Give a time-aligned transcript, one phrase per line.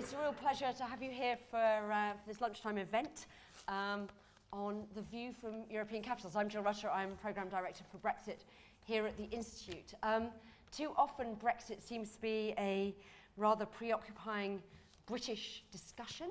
[0.00, 3.26] it's a real pleasure to have you here for, uh, for this lunchtime event
[3.68, 4.08] um,
[4.50, 6.36] on the view from European capitals.
[6.36, 8.38] I'm Jill Rutter, I'm Programme Director for Brexit
[8.82, 9.92] here at the Institute.
[10.02, 10.28] Um,
[10.74, 12.94] too often, Brexit seems to be a
[13.36, 14.62] rather preoccupying
[15.04, 16.30] British discussion.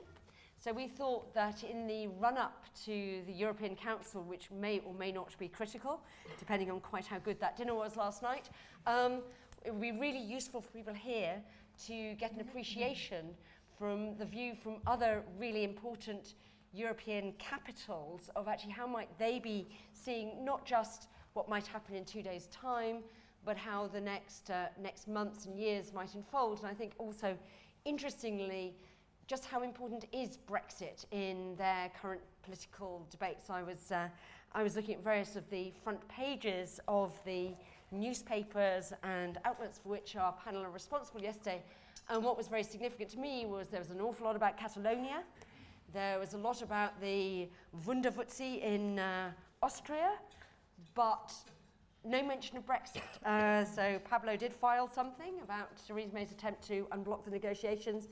[0.57, 4.95] So we thought that in the run up to the European Council, which may or
[4.95, 6.01] may not be critical,
[6.39, 8.49] depending on quite how good that dinner was last night,
[8.87, 9.19] um,
[9.63, 11.35] it would be really useful for people here
[11.85, 13.35] to get an appreciation
[13.79, 16.33] from the view from other really important
[16.73, 22.03] European capitals of actually how might they be seeing not just what might happen in
[22.03, 22.97] two days' time,
[23.45, 26.59] but how the next, uh, next months and years might unfold.
[26.59, 27.37] And I think also,
[27.85, 28.75] interestingly,
[29.27, 33.49] just how important is Brexit in their current political debates.
[33.49, 34.09] I was, uh,
[34.53, 37.51] I was looking at various of the front pages of the
[37.91, 41.61] newspapers and outlets for which our panel are responsible yesterday.
[42.09, 45.23] And what was very significant to me was there was an awful lot about Catalonia.
[45.93, 47.47] There was a lot about the
[47.85, 49.29] Wunderwuzzi in uh,
[49.61, 50.13] Austria,
[50.95, 51.31] but
[52.03, 53.03] no mention of Brexit.
[53.23, 58.09] Uh, so Pablo did file something about Theresa May's attempt to unblock the negotiations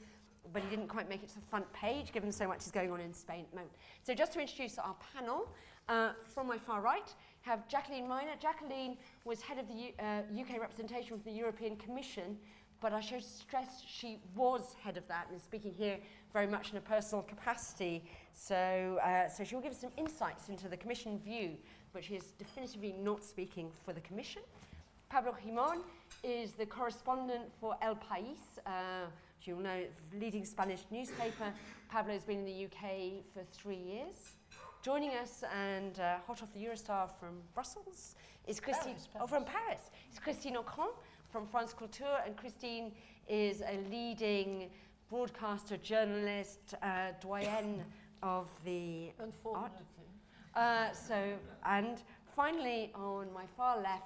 [0.54, 2.90] but he didn't quite make it to the front page given so much is going
[2.90, 3.74] on in Spain at the moment.
[4.04, 5.50] So just to introduce our panel,
[5.90, 8.34] uh, from my far right have Jacqueline Minor.
[8.40, 12.38] Jacqueline was head of the U uh, UK representation for the European Commission,
[12.82, 15.98] but I should stress she was head of that and is speaking here
[16.34, 18.04] very much in a personal capacity.
[18.34, 21.52] So, uh, so she'll give us some insights into the Commission view,
[21.94, 24.42] but she is definitively not speaking for the Commission.
[25.10, 25.80] Pablo Guimón
[26.24, 29.08] is the correspondent for El País, uh,
[29.44, 29.84] you'll know,
[30.20, 31.54] leading Spanish newspaper.
[31.90, 34.36] Pablo's been in the UK for three years.
[34.84, 39.24] Joining us and uh, hot off the Eurostar from Brussels is Christine, Paris, Paris.
[39.24, 40.94] oh, from Paris, is Christine Ockrent
[41.32, 42.92] from France Culture, and Christine
[43.28, 44.70] is a leading
[45.10, 47.84] broadcaster, journalist, uh, doyenne
[48.24, 49.12] of the
[49.46, 49.72] art.
[50.56, 51.34] Uh, so,
[51.66, 52.02] and
[52.36, 54.04] finally, on my far left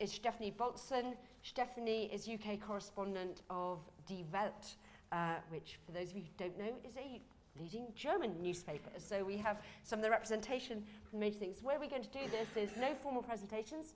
[0.00, 1.14] is Stefanie Bolzen.
[1.44, 4.74] Stefanie is UK correspondent of Die Welt,
[5.12, 7.20] uh, which, for those of you who don't know, is a
[7.60, 8.90] leading German newspaper.
[8.98, 11.62] So we have some of the representation from major things.
[11.62, 13.94] Where we're going to do this is no formal presentations.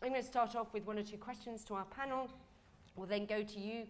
[0.00, 2.28] I'm going to start off with one or two questions to our panel.
[2.94, 3.84] We'll then go to you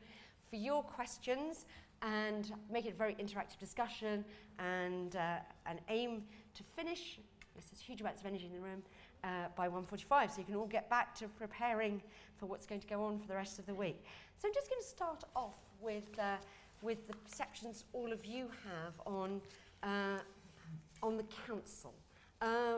[0.49, 1.67] for your questions
[2.01, 4.25] and make it a very interactive discussion
[4.59, 5.37] and, uh,
[5.67, 6.23] and aim
[6.55, 7.21] to finish,
[7.55, 8.83] this there's huge amounts of energy in the room,
[9.23, 12.01] uh, by 1.45 so you can all get back to preparing
[12.39, 14.03] for what's going to go on for the rest of the week.
[14.39, 16.37] So I'm just going to start off with, uh,
[16.81, 19.43] with the perceptions all of you have on,
[19.83, 20.21] uh,
[21.03, 21.93] on the council.
[22.41, 22.77] Uh,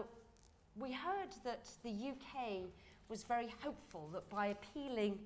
[0.80, 2.62] we heard that the UK
[3.10, 5.18] was very hopeful that by appealing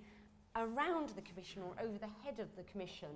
[0.57, 3.11] around the Commission or over the head of the Commission,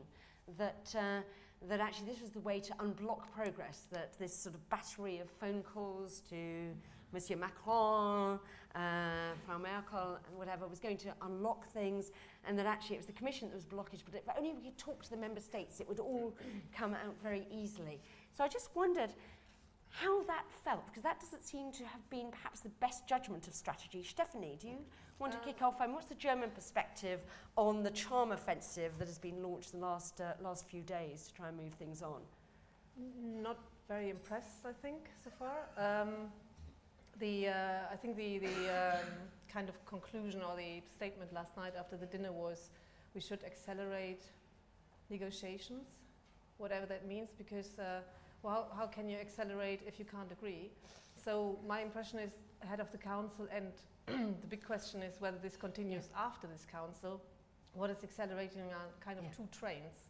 [0.59, 1.21] that, uh,
[1.69, 5.31] that actually this was the way to unblock progress, that this sort of battery of
[5.31, 6.75] phone calls to
[7.13, 8.39] Monsieur Macron,
[8.75, 12.13] uh, Frau Merkel, and whatever, was going to unlock things,
[12.47, 14.77] and that actually it was the Commission that was blockage, but if only we could
[14.77, 16.35] talk to the member states, it would all
[16.77, 17.99] come out very easily.
[18.37, 19.15] So I just wondered
[19.91, 23.55] how that felt, because that doesn't seem to have been perhaps the best judgment of
[23.55, 24.05] strategy.
[24.05, 24.79] Stefanie, do you
[25.19, 25.81] want to uh, kick off?
[25.81, 27.21] And what's the German perspective
[27.57, 31.35] on the charm offensive that has been launched the last, uh, last few days to
[31.35, 32.21] try and move things on?
[33.43, 35.57] Not very impressed, I think, so far.
[35.77, 36.31] Um,
[37.19, 37.53] the, uh,
[37.93, 39.07] I think the, the um,
[39.53, 42.71] kind of conclusion or the statement last night after the dinner was
[43.15, 44.25] we should accelerate
[45.11, 45.87] negotiations,
[46.59, 48.01] whatever that means, because uh,
[48.43, 50.71] well, how, how, can you accelerate if you can't agree?
[51.23, 53.73] So my impression is head of the council, and
[54.07, 57.21] the big question is whether this continues after this council.
[57.75, 59.31] What is accelerating on kind of yeah.
[59.37, 60.05] two trains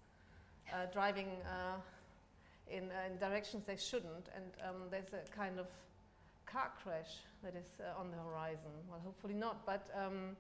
[0.73, 1.77] uh, driving uh,
[2.71, 5.67] in, uh, in, directions they shouldn't, and um, there's a kind of
[6.47, 8.73] car crash that is uh, on the horizon.
[8.89, 10.37] Well, hopefully not, but um,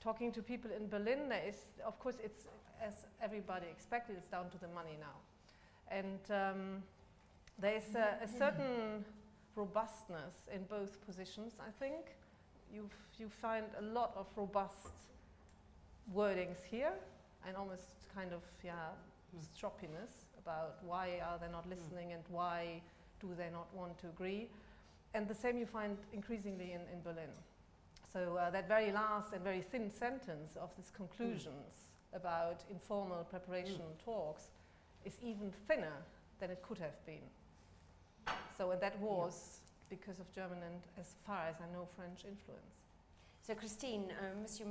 [0.00, 1.56] talking to people in Berlin, there is,
[1.86, 2.44] of course, it's
[2.82, 5.16] as everybody expected, it's down to the money now.
[5.90, 6.82] And um,
[7.58, 9.04] there is a, a, certain
[9.56, 12.16] robustness in both positions, I think.
[12.72, 12.88] you
[13.18, 14.94] you find a lot of robust
[16.14, 16.92] wordings here
[17.46, 18.72] and almost kind of, yeah,
[19.34, 19.42] mm.
[19.54, 21.70] stroppiness about why are they not hmm.
[21.70, 22.14] listening mm.
[22.14, 22.80] and why
[23.20, 24.48] do they not want to agree
[25.14, 27.30] and the same you find increasingly in, in Berlin.
[28.12, 32.16] So uh, that very last and very thin sentence of these conclusions mm.
[32.16, 34.04] about informal preparation mm.
[34.04, 34.44] talks
[35.04, 36.04] is even thinner
[36.40, 37.26] than it could have been.
[38.58, 39.96] So and that was yeah.
[39.96, 42.74] because of German and, as far as I know, French influence.
[43.46, 44.66] So Christine, uh, Monsieur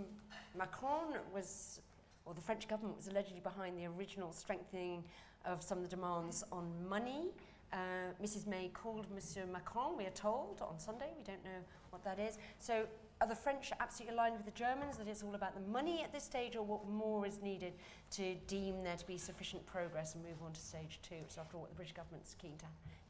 [0.56, 1.80] Macron was,
[2.26, 5.04] or the French government was allegedly behind the original strengthening
[5.46, 7.32] of some of the demands on money.
[7.72, 7.78] Uh,
[8.22, 8.46] Mrs.
[8.46, 11.10] May called Monsieur Macron, we are told, on Sunday.
[11.18, 12.38] We don't know what that is.
[12.60, 12.86] So
[13.20, 16.14] are the French absolutely aligned with the Germans that it's all about the money at
[16.14, 17.74] this stage, or what more is needed
[18.12, 21.56] to deem there to be sufficient progress and move on to stage two, is after
[21.56, 22.66] all what the British government's keen to,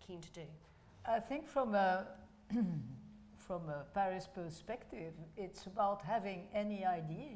[0.07, 0.48] keen to do?
[1.06, 2.07] I think from a,
[3.38, 7.36] from a Paris perspective, it's about having any idea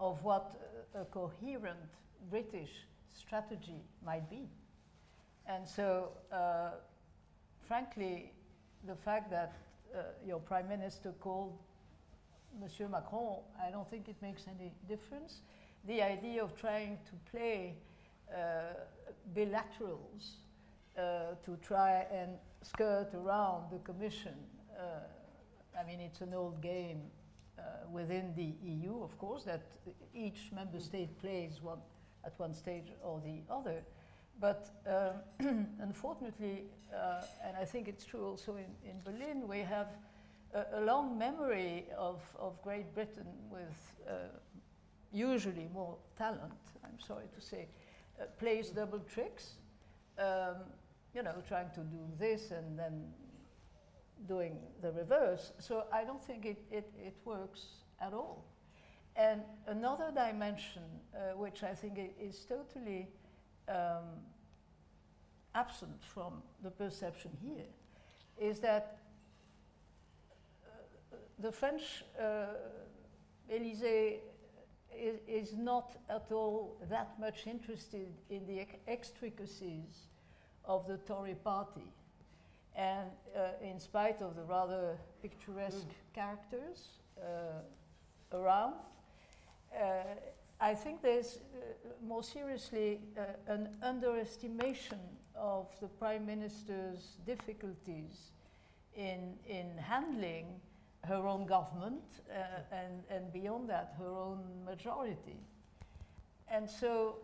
[0.00, 0.56] of what
[0.94, 1.78] a, coherent
[2.28, 2.70] British
[3.14, 4.48] strategy might be.
[5.46, 6.70] And so, uh,
[7.60, 8.32] frankly,
[8.86, 9.56] the fact that
[9.94, 11.56] uh, your prime minister called
[12.60, 15.42] Monsieur Macron, I don't think it makes any difference.
[15.86, 17.76] The idea of trying to play
[18.34, 18.74] uh,
[19.34, 20.40] bilaterals
[21.00, 22.32] uh, to try and
[22.62, 24.34] skirt around the Commission,
[24.78, 27.00] uh, I mean, it's an old game
[27.58, 29.62] uh, within the EU, of course, that
[30.14, 31.78] each member state plays one
[32.24, 33.82] at one stage or the other.
[34.40, 36.64] But um, unfortunately,
[36.94, 39.88] uh, and I think it's true also in, in Berlin, we have
[40.54, 44.12] a, a long memory of, of Great Britain with uh,
[45.12, 46.52] usually more talent,
[46.84, 47.68] I'm sorry to say,
[48.20, 49.54] uh, plays double tricks,
[50.18, 50.56] um,
[51.14, 53.04] you know, trying to do this and then
[54.28, 55.52] doing the reverse.
[55.58, 57.66] So I don't think it, it, it works
[58.00, 58.44] at all.
[59.16, 60.82] And another dimension,
[61.14, 63.08] uh, which I think is totally
[63.68, 64.20] um,
[65.54, 67.66] absent from the perception here,
[68.38, 68.98] is that
[70.64, 72.54] uh, the French uh,
[73.52, 74.18] Élysée
[74.96, 80.09] is, is, not at all that much interested in the extricacies
[80.64, 81.92] of the Tory party.
[82.76, 86.14] And uh, in spite of the rather picturesque mm.
[86.14, 88.74] characters uh, around,
[89.74, 90.02] uh,
[90.60, 94.98] I think there's uh, more seriously uh, an underestimation
[95.34, 98.32] of the Prime Minister's difficulties
[98.94, 100.46] in, in handling
[101.04, 102.42] her own government uh,
[102.72, 105.40] and, and beyond that, her own majority.
[106.48, 107.16] And so,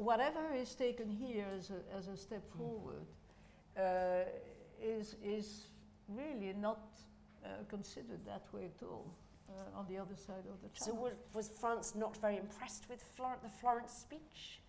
[0.00, 2.58] whatever is taken here as a, as a step mm.
[2.58, 3.06] forward
[3.76, 4.24] uh,
[4.82, 5.66] is, is
[6.08, 6.80] really not
[7.44, 9.06] uh, considered that way at all
[9.48, 10.94] uh, on the other side of the channel.
[10.96, 14.60] So was, was France not very impressed with Flor the Florence speech?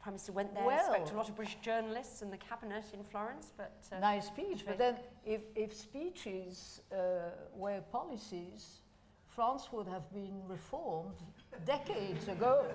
[0.00, 2.84] Prime Minister went there, well, spoke to a lot of British journalists and the cabinet
[2.92, 3.72] in Florence, but...
[3.90, 8.80] Uh, nice speech, but then if, if speeches uh, were policies,
[9.26, 11.16] France would have been reformed
[11.64, 12.66] decades ago.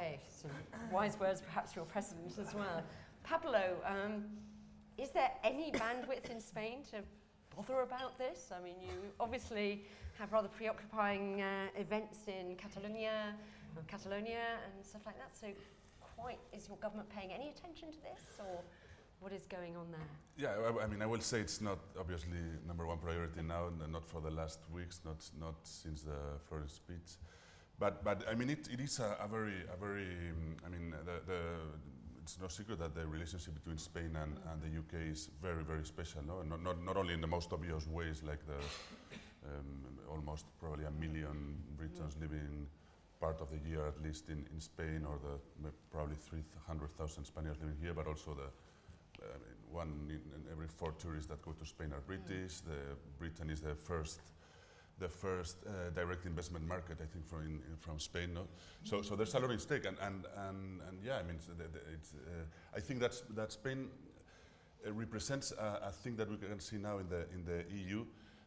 [0.00, 0.50] Okay, some
[0.90, 2.82] wise words perhaps for your president as well.
[3.22, 4.24] Pablo, um,
[4.96, 7.02] is there any bandwidth in Spain to
[7.54, 8.50] bother about this?
[8.50, 9.84] I mean, you obviously
[10.18, 13.34] have rather preoccupying uh, events in Catalonia,
[13.88, 15.36] Catalonia and stuff like that.
[15.38, 15.48] So,
[16.16, 18.62] quite is your government paying any attention to this, or
[19.20, 20.08] what is going on there?
[20.38, 24.06] Yeah, I, I mean, I will say it's not obviously number one priority now, not
[24.06, 27.18] for the last weeks, not not since the Florence speech.
[27.80, 30.90] But, but I mean, it, it is a, a very, a very, um, I mean,
[30.90, 31.40] the, the
[32.22, 35.84] it's no secret that the relationship between Spain and, and the UK is very, very
[35.86, 36.20] special.
[36.26, 36.42] No?
[36.42, 38.60] Not, not, not only in the most obvious ways, like the
[39.48, 39.80] um,
[40.10, 42.66] almost probably a million Britons living
[43.18, 45.18] part of the year at least in, in Spain, or
[45.62, 49.26] the probably 300,000 Spaniards living here, but also the uh,
[49.72, 52.60] one in, in, every four tourists that go to Spain are British.
[52.60, 52.64] Mm.
[52.66, 52.80] The
[53.18, 54.20] Britain is the first
[55.00, 58.34] the first uh, direct investment market, I think, from, in, from Spain.
[58.34, 58.46] No?
[58.84, 61.64] So, so there's a lot in stake, and, and, and, and yeah, I mean, the,
[61.64, 63.88] the, uh, I think that's, that Spain
[64.86, 68.04] uh, represents a, a, thing that we can see now in the, in the EU,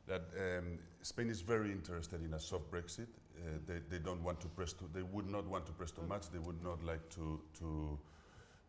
[0.07, 3.07] that um, Spain is very interested in a soft Brexit.
[3.36, 6.03] Uh, they, they don't want to press too, they would not want to press too
[6.07, 6.29] much.
[6.29, 7.98] They would not like to, to,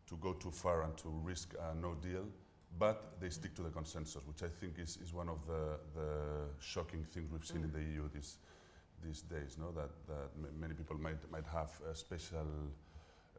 [0.07, 2.25] to go too far and to risk a no deal
[2.77, 6.09] but they stick to the consensus, which I think is, is one of the, the
[6.59, 7.65] shocking things we've seen mm.
[7.65, 8.37] in the EU these,
[9.03, 9.71] these days, no?
[9.71, 10.29] that, that
[10.59, 12.47] many people might, might have a special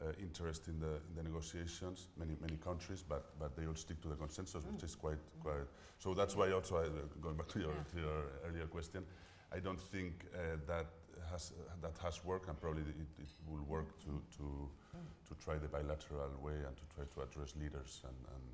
[0.00, 4.00] uh, interest in the, in the negotiations, many, many countries, but, but they all stick
[4.02, 4.72] to the consensus, mm.
[4.72, 5.66] which is quite, quite...
[5.98, 6.86] So that's why also, I,
[7.20, 7.92] going back to your, yeah.
[7.94, 9.04] to your earlier question,
[9.52, 10.86] I don't think uh, that
[11.30, 15.28] has uh, that has worked, and probably it, it will work to to mm.
[15.28, 18.44] to try the bilateral way and to try to address leaders and, and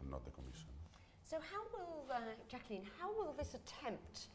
[0.00, 0.68] and not the Commission.
[1.24, 4.28] So how will, uh, Jacqueline, how will this attempt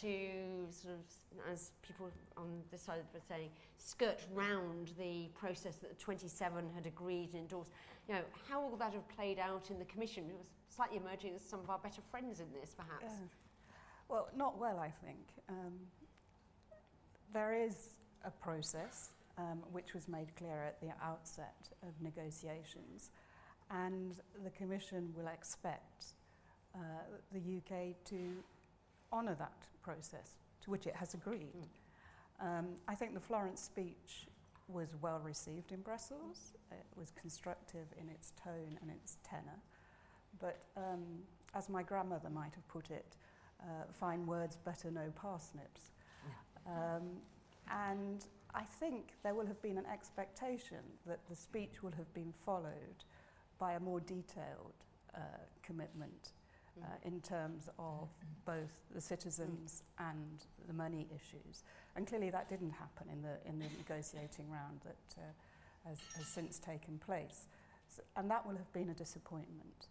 [0.00, 0.28] to
[0.70, 6.02] sort of, as people on this side were saying, skirt round the process that the
[6.02, 7.70] 27 had agreed and endorsed.
[8.08, 10.24] You know, how will that have played out in the Commission?
[10.28, 13.04] It was slightly emerging as some of our better friends in this, perhaps.
[13.20, 13.26] Yeah.
[14.08, 15.26] Well, not well, I think.
[15.48, 15.78] Um,
[17.32, 17.90] there is
[18.24, 23.10] a process, um, which was made clear at the outset of negotiations.
[23.70, 26.14] And the Commission will expect
[26.74, 26.78] uh,
[27.32, 28.18] the UK to
[29.12, 31.68] honour that process to which it has agreed.
[32.42, 32.58] Mm.
[32.58, 34.26] Um, I think the Florence speech
[34.68, 36.54] was well received in Brussels.
[36.70, 39.60] It was constructive in its tone and its tenor.
[40.40, 41.22] But um,
[41.54, 43.16] as my grandmother might have put it,
[43.60, 45.90] uh, fine words better no parsnips.
[46.66, 47.20] Um,
[47.70, 52.32] and I think there will have been an expectation that the speech will have been
[52.44, 53.04] followed
[53.58, 54.74] by a more detailed
[55.14, 55.20] uh,
[55.62, 56.32] commitment
[56.82, 57.06] uh, mm.
[57.06, 58.08] in terms of
[58.44, 61.62] both the citizens and the money issues.
[61.96, 66.26] And clearly that didn't happen in the, in the negotiating round that uh, has, has
[66.26, 67.46] since taken place.
[67.88, 69.88] So, and that will have been a disappointment.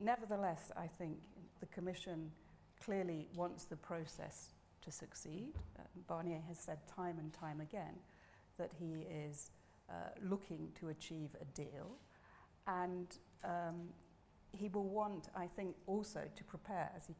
[0.00, 1.18] Nevertheless, I think
[1.60, 2.30] the Commission
[2.82, 4.50] clearly wants the process
[4.82, 5.52] to succeed.
[5.78, 7.94] Uh, Barnier has said time and time again
[8.58, 9.50] that he is
[9.90, 9.92] uh,
[10.22, 11.96] looking to achieve a deal.
[12.68, 13.06] And
[13.44, 13.88] um,
[14.52, 17.14] he will want, I think, also to prepare, as he,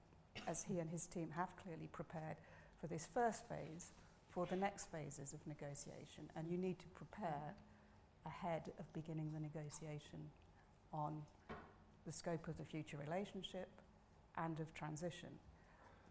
[0.47, 2.37] as he and his team have clearly prepared
[2.81, 3.93] for this first phase,
[4.28, 6.31] for the next phases of negotiation.
[6.37, 7.55] And you need to prepare
[8.26, 10.21] ahead of beginning the negotiation
[10.93, 11.23] on
[12.07, 13.69] the scope of the future relationship
[14.37, 15.31] and of transition.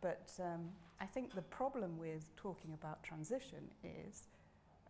[0.02, 4.24] But um, I think the problem with talking about transition is,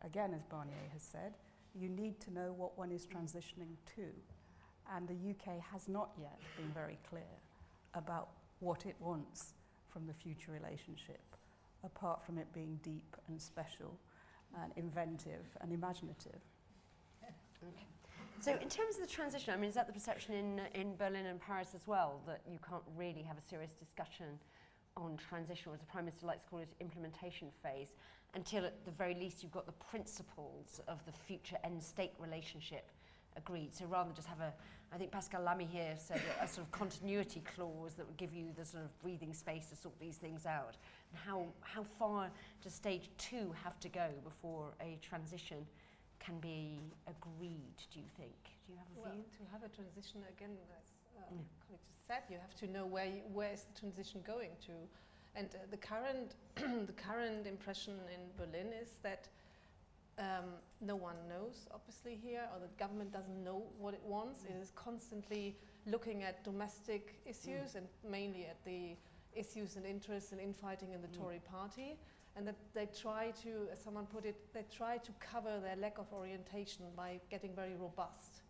[0.04, 1.34] again, as Barnier has said,
[1.76, 4.06] you need to know what one is transitioning to.
[4.96, 7.24] And the UK has not yet been very clear
[7.94, 8.30] about
[8.60, 9.54] what it wants
[9.90, 11.22] from the future relationship,
[11.84, 14.00] apart from it being deep and special
[14.64, 16.40] and inventive and imaginative.
[18.40, 21.26] So in terms of the transition, I mean, is that the perception in, in Berlin
[21.26, 24.40] and Paris as well, that you can't really have a serious discussion
[24.96, 27.96] on transition, or as the Prime Minister likes to call it, implementation phase,
[28.36, 32.90] until at the very least you've got the principles of the future end-state relationship
[33.38, 33.74] agreed.
[33.74, 34.54] So rather than just have a,
[34.92, 38.34] I think Pascal Lamy here said a, a sort of continuity clause that would give
[38.34, 40.78] you the sort of breathing space to sort these things out.
[41.12, 42.30] And how, how far
[42.64, 45.66] does stage two have to go before a transition
[46.20, 48.36] can be agreed, do you think?
[48.66, 49.24] Do you have a well, view?
[49.24, 51.24] To have a transition, again, as uh, yeah.
[51.30, 54.74] colleague just said, you have to know where, you, where is the transition going to.
[55.36, 56.36] And uh, the, current
[56.88, 59.28] the current impression in Berlin is that
[60.20, 60.46] um,
[60.82, 64.44] no one knows, obviously, here, or the government doesn't know what it wants.
[64.44, 64.58] Mm.
[64.58, 65.56] It is constantly
[65.86, 67.76] looking at domestic issues mm.
[67.76, 68.96] and mainly at the
[69.36, 71.22] issues and interests and infighting in the mm.
[71.22, 71.96] Tory party.
[72.36, 75.98] And that they try to, as someone put it, they try to cover their lack
[75.98, 78.42] of orientation by getting very robust.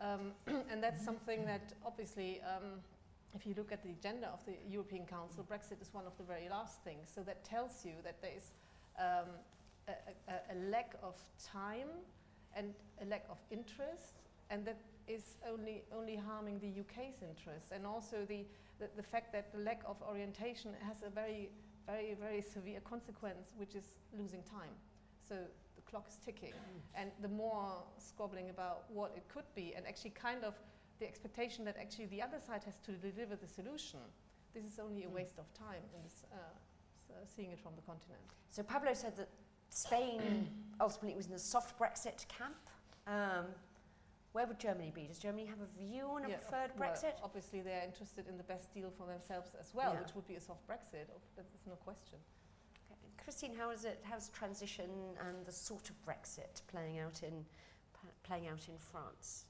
[0.00, 0.32] Um,
[0.70, 2.80] and that's something that obviously, um,
[3.34, 6.24] if you look at the agenda of the European Council, Brexit is one of the
[6.24, 7.10] very last things.
[7.14, 8.50] So that tells you that there is
[8.98, 9.30] um,
[9.88, 9.92] a,
[10.30, 11.88] a, a, lack of time
[12.54, 14.20] and a lack of interest,
[14.50, 18.44] and that is only only harming the UK's interests, and also the,
[18.78, 21.50] the, the fact that the lack of orientation has a very
[21.86, 24.74] very very severe consequence, which is losing time.
[25.28, 25.34] So
[25.76, 26.80] the clock is ticking, mm.
[26.94, 30.54] and the more squabbling about what it could be, and actually kind of
[31.00, 34.00] the expectation that actually the other side has to deliver the solution.
[34.54, 35.14] This is only a mm.
[35.14, 36.36] waste of time in this, uh,
[37.08, 38.20] so seeing it from the continent.
[38.50, 39.28] So Pablo said that
[39.72, 40.48] Spain
[40.80, 42.54] ultimately was in the soft Brexit camp.
[43.06, 43.46] Um,
[44.32, 45.02] where would Germany be?
[45.02, 47.16] Does Germany have a view on a yeah, preferred Brexit?
[47.16, 50.00] Well, obviously, they're interested in the best deal for themselves as well, yeah.
[50.00, 51.08] which would be a soft Brexit.
[51.36, 52.18] There's no question.
[52.90, 53.24] Okay.
[53.24, 54.00] Christine, how is it?
[54.04, 54.88] How's transition
[55.26, 57.44] and the sort of Brexit playing out in
[58.24, 59.44] playing out in France?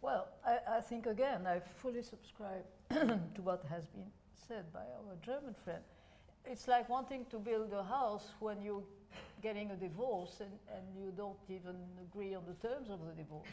[0.00, 4.10] Well, I, I think again, I fully subscribe to what has been
[4.48, 5.82] said by our German friend.
[6.44, 8.84] It's like wanting to build a house when you
[9.42, 13.48] getting a divorce and, and you don't even agree on the terms of the divorce.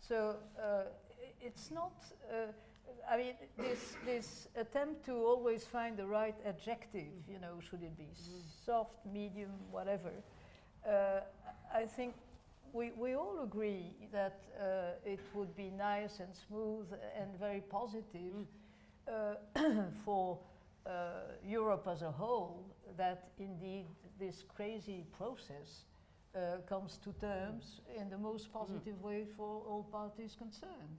[0.00, 0.82] So uh,
[1.40, 1.92] it's not,
[2.32, 2.52] uh,
[3.08, 7.96] I mean, this, this attempt to always find the right adjective, you know, should it
[7.96, 8.40] be mm.
[8.64, 10.10] soft, medium, whatever,
[10.88, 11.20] uh,
[11.74, 12.14] I think
[12.72, 14.64] we, we all agree that uh,
[15.04, 16.86] it would be nice and smooth
[17.18, 18.46] and very positive
[19.08, 19.92] mm.
[20.04, 20.38] for
[20.86, 20.90] uh,
[21.44, 22.64] Europe as a whole
[22.96, 23.86] that indeed
[24.20, 25.84] this crazy process
[26.36, 29.02] uh, comes to terms in the most positive mm.
[29.02, 30.98] way for all parties concerned.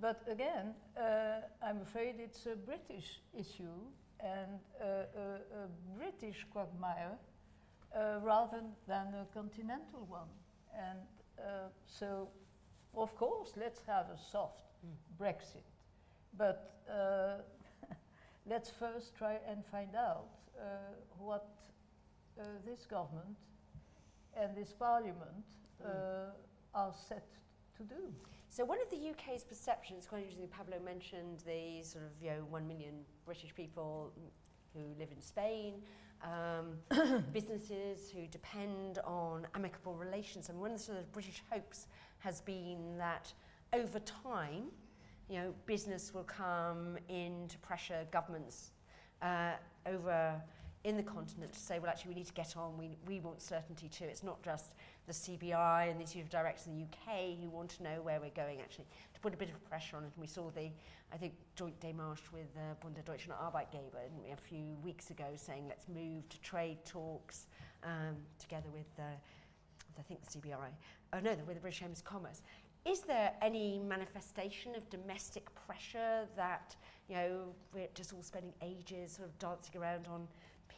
[0.00, 3.80] But again, uh, I'm afraid it's a British issue
[4.20, 7.16] and uh, a, a, British quagmire
[7.96, 10.28] uh, rather than a continental one.
[10.76, 10.98] And
[11.38, 12.28] uh, so,
[12.96, 14.90] of course, let's have a soft mm.
[15.18, 15.66] Brexit.
[16.36, 17.42] But uh,
[18.46, 20.26] let's first try and find out
[21.18, 21.57] what
[22.38, 23.36] uh, this government
[24.36, 25.44] and this parliament
[25.84, 26.30] uh,
[26.74, 27.26] are set
[27.76, 28.12] to do.
[28.50, 32.44] So one of the UK's perceptions, quite interesting, Pablo mentioned the sort of you know
[32.48, 32.94] one million
[33.26, 34.12] British people
[34.74, 35.74] who live in Spain,
[36.22, 40.48] um, businesses who depend on amicable relations.
[40.48, 41.86] And one of the sort of British hopes
[42.18, 43.32] has been that
[43.72, 44.64] over time,
[45.28, 48.70] you know, business will come in to pressure governments
[49.22, 49.52] uh,
[49.86, 50.40] over
[50.84, 52.78] in the continent to say, well, actually, we need to get on.
[52.78, 54.04] We, we want certainty too.
[54.04, 54.74] It's not just
[55.06, 58.20] the CBI and the Institute of Directors in the UK who want to know where
[58.20, 60.12] we're going, actually, to put a bit of pressure on it.
[60.14, 60.70] And we saw the,
[61.12, 65.64] I think, joint démarche with uh, Bund der Deutschen Arbeitgeber a few weeks ago saying,
[65.68, 67.46] let's move to trade talks
[67.82, 69.02] um, together with, uh,
[69.98, 70.70] I think, the CBI.
[71.12, 72.42] Oh, no, with the British Chambers of Commerce.
[72.84, 76.76] Is there any manifestation of domestic pressure that,
[77.08, 80.28] you know, we're just all spending ages sort of dancing around on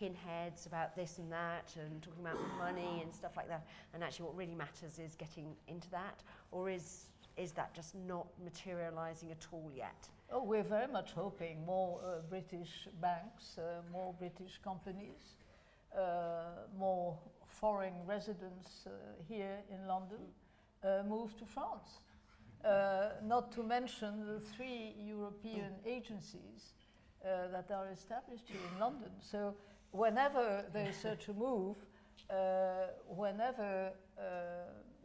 [0.00, 3.66] pinheads about this and that and talking about money and stuff like that.
[3.94, 8.26] And actually, what really matters is getting into that, or is is that just not
[8.42, 10.08] materialising at all yet?
[10.32, 15.36] Oh, we're very much hoping more uh, British banks, uh, more British companies,
[15.96, 18.90] uh, more foreign residents uh,
[19.28, 20.18] here in London
[20.84, 22.00] uh, move to France.
[22.64, 26.74] Uh, not to mention the three European agencies
[27.22, 29.10] that are established here in London.
[29.20, 29.54] So
[29.92, 31.76] whenever there's such a move,
[32.28, 34.22] uh, whenever uh,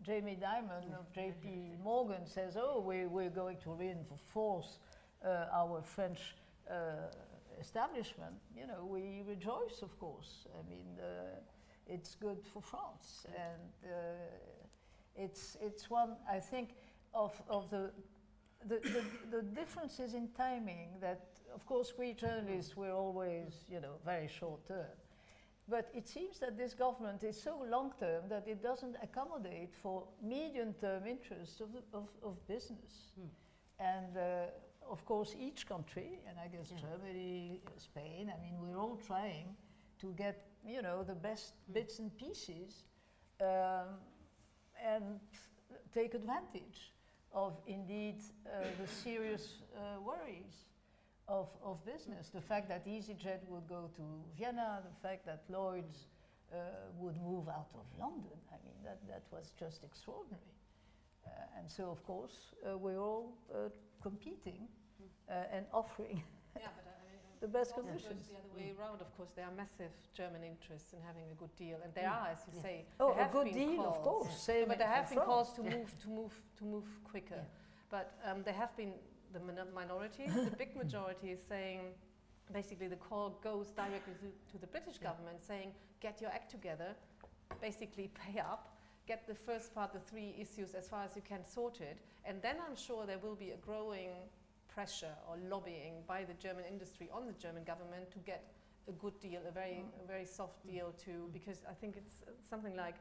[0.04, 4.80] Jamie Dimon of JP Morgan says, oh, we, we're going to reinforce
[5.26, 6.36] uh, our French
[6.70, 6.74] uh,
[7.60, 10.48] establishment, you know, we rejoice, of course.
[10.54, 11.40] I mean, uh,
[11.88, 13.26] it's good for France.
[13.36, 13.98] And uh,
[15.16, 16.76] it's, it's one, I think,
[17.14, 17.92] of, of the,
[18.68, 19.04] the, the,
[19.38, 24.68] the differences in timing that of course, we journalists, we're always, you know, very short
[24.68, 24.94] term.
[25.68, 30.04] But it seems that this government is so long term that it doesn't accommodate for
[30.22, 33.14] medium term interests of, the, of, of business.
[33.16, 33.28] Hmm.
[33.80, 36.82] And uh, of course, each country, and I guess yeah.
[36.82, 39.56] Germany, Spain, I mean, we're all trying
[40.02, 41.74] to get, you know, the best hmm.
[41.74, 42.84] bits and pieces
[43.42, 43.96] um,
[44.86, 45.20] and
[45.94, 46.92] take advantage
[47.34, 50.66] of indeed uh, the serious uh, worries
[51.28, 52.30] of, of business.
[52.30, 54.04] The fact that EasyJet would go to
[54.38, 56.08] Vienna, the fact that Lloyd's
[56.54, 56.58] uh,
[56.98, 60.42] would move out of London, I mean, that, that was just extraordinary.
[61.26, 63.70] Uh, and so, of course, uh, we're all uh,
[64.02, 64.68] competing
[65.30, 66.22] uh, and offering
[66.56, 68.28] yeah, but, I mean, the best conditions.
[68.30, 68.80] the other way mm.
[68.80, 72.06] around, of course, there are massive German interests in having a good deal, and there
[72.10, 72.22] mm.
[72.22, 72.62] are, as you yeah.
[72.62, 74.50] say, oh, a good deal, calls, of course.
[74.50, 74.66] Yeah.
[74.68, 77.44] But there have been calls to move, to move, to move quicker.
[77.90, 78.94] But um, there have been
[79.36, 80.28] the minority.
[80.28, 81.80] the big majority is saying,
[82.54, 85.10] basically, the call goes directly to, to the British yeah.
[85.10, 86.96] government saying, get your act together,
[87.62, 88.76] basically pay up,
[89.08, 92.56] get the first part, the three issues, as far as you can sorted, and then
[92.68, 94.10] I'm sure there will be a growing
[94.68, 98.52] pressure or lobbying by the German industry on the German government to get
[98.88, 100.04] a good deal, a very, mm.
[100.04, 101.34] a very soft deal to, mm.
[101.34, 102.16] because I think it's
[102.48, 102.96] something like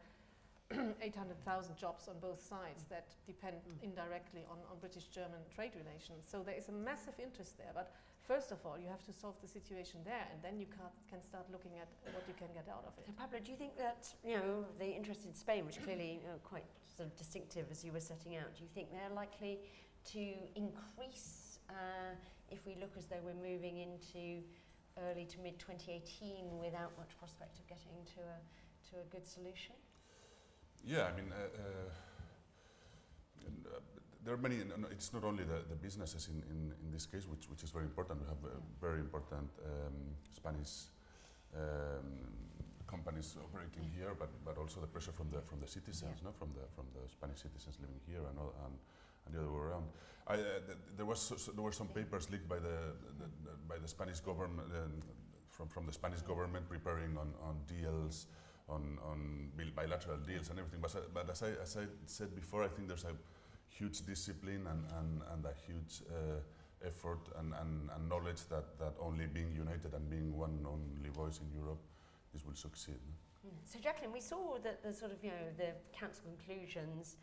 [1.03, 3.85] 800,000 jobs on both sides that depend mm.
[3.85, 6.25] indirectly on, on British-German trade relations.
[6.25, 7.73] So there is a massive interest there.
[7.75, 7.93] But
[8.27, 11.23] first of all, you have to solve the situation there, and then you can, can
[11.23, 13.05] start looking at what you can get out of it.
[13.07, 16.29] So Pablo, do you think that you know the interest in Spain, which clearly you
[16.29, 19.61] know, quite sort of distinctive as you were setting out, do you think they're likely
[20.13, 20.25] to
[20.57, 22.17] increase uh,
[22.51, 24.41] if we look as though we're moving into
[25.11, 28.37] early to mid 2018 without much prospect of getting to a
[28.91, 29.75] to a good solution?
[30.87, 31.89] Yeah, I mean, uh, uh,
[33.73, 33.81] uh,
[34.23, 37.49] there are many, it's not only the, the businesses in, in, in, this case, which,
[37.49, 38.21] which is very important.
[38.21, 40.93] We have very important um, Spanish
[41.57, 42.05] um,
[42.87, 46.29] companies operating here, but, but also the pressure from the, from the citizens, yeah.
[46.29, 46.33] no?
[46.33, 48.77] from, the, from the Spanish citizens living here and, all, and,
[49.25, 49.89] and the other way around.
[50.29, 52.77] I, uh, th there, was so, so there were some papers leaked by the,
[53.21, 54.89] the, the by the Spanish government, uh,
[55.49, 58.29] from, from the Spanish government preparing on, on deals
[58.69, 60.81] on, on bilateral deals and everything.
[60.81, 63.15] But, but as, I, as I said before, I think there's a
[63.69, 66.41] huge discipline and, and, and a huge uh,
[66.87, 71.41] effort and, and, and, knowledge that, that only being united and being one only voice
[71.41, 71.81] in Europe,
[72.33, 73.01] this will succeed.
[73.65, 77.17] So Jacqueline, we saw that the sort of, you know, the council conclusions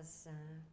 [0.00, 0.32] as uh,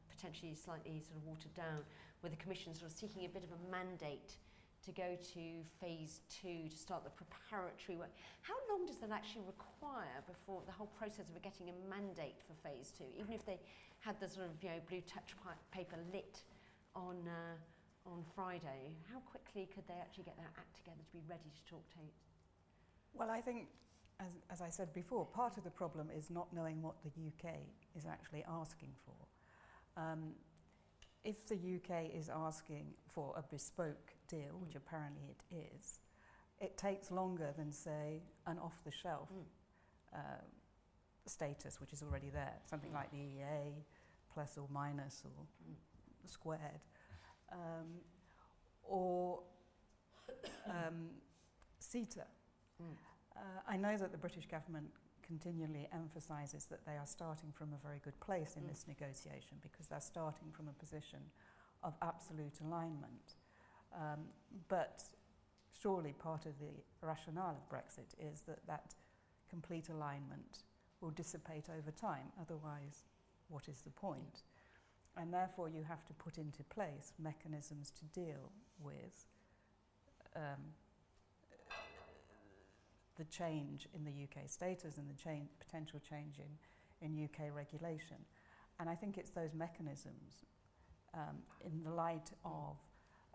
[0.09, 1.83] potentially slightly sort of watered down,
[2.21, 4.37] with the commission sort of seeking a bit of a mandate
[4.85, 5.43] to go to
[5.79, 8.11] phase two to start the preparatory work.
[8.41, 12.53] How long does that actually require before the whole process of getting a mandate for
[12.67, 13.59] phase two, even if they
[13.99, 15.35] had the sort of you know blue touch
[15.71, 16.43] paper lit
[16.95, 18.99] on uh, on Friday?
[19.11, 22.03] How quickly could they actually get their act together to be ready to talk to?
[23.13, 23.67] Well, I think
[24.19, 27.55] as, as I said before, part of the problem is not knowing what the UK
[27.95, 29.15] is actually asking for.
[30.01, 30.33] Um,
[31.23, 35.99] if the UK is asking for a bespoke deal, which apparently it is,
[36.59, 39.45] it takes longer than, say, an off the shelf Mm.
[40.13, 40.43] uh,
[41.25, 43.83] status, which is already there, something like the EEA,
[44.33, 45.75] plus or minus or Mm.
[46.25, 46.81] squared,
[47.51, 48.01] um,
[48.83, 49.43] or
[50.65, 51.09] um,
[51.79, 52.25] CETA.
[52.81, 52.97] Mm.
[53.35, 54.91] Uh, I know that the British government
[55.33, 58.67] continually emphasises that they are starting from a very good place in Mm.
[58.69, 61.31] this negotiation because they're starting from a position
[61.81, 63.35] of absolute alignment.
[63.93, 64.29] Um,
[64.67, 65.03] but
[65.71, 68.95] surely part of the rationale of Brexit is that that
[69.49, 70.63] complete alignment
[71.01, 72.31] will dissipate over time.
[72.39, 73.05] Otherwise,
[73.49, 74.43] what is the point?
[75.17, 79.27] And therefore, you have to put into place mechanisms to deal with
[80.35, 80.73] um,
[83.17, 88.17] the change in the UK status and the change, potential change in, in UK regulation.
[88.79, 90.45] And I think it's those mechanisms
[91.13, 92.77] um, in the light of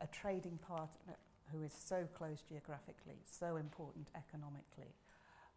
[0.00, 1.16] a trading partner
[1.52, 4.92] who is so close geographically, so important economically,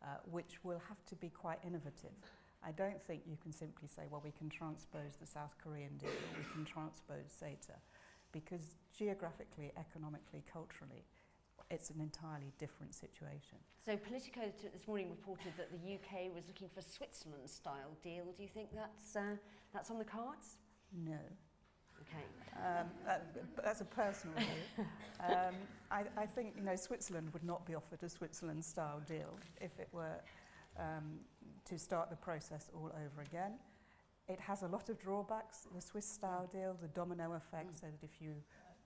[0.03, 2.15] uh, which will have to be quite innovative.
[2.63, 6.13] I don't think you can simply say, well, we can transpose the South Korean deal,
[6.37, 7.77] we can transpose SATA,
[8.31, 11.03] because geographically, economically, culturally,
[11.69, 13.57] it's an entirely different situation.
[13.85, 14.41] So Politico
[14.73, 18.25] this morning reported that the UK was looking for a Switzerland-style deal.
[18.35, 19.35] Do you think that's uh,
[19.73, 20.57] that's on the cards?
[21.05, 21.17] No.
[22.01, 22.25] Okay.
[22.57, 23.17] Um, uh,
[23.63, 24.85] that's a personal view.
[25.23, 25.53] Um,
[25.91, 29.87] I, I think you know Switzerland would not be offered a Switzerland-style deal if it
[29.91, 30.19] were
[30.79, 31.19] um,
[31.65, 33.53] to start the process all over again.
[34.27, 35.67] It has a lot of drawbacks.
[35.75, 37.79] The Swiss-style deal, the domino effect, Mm.
[37.81, 38.33] so that if you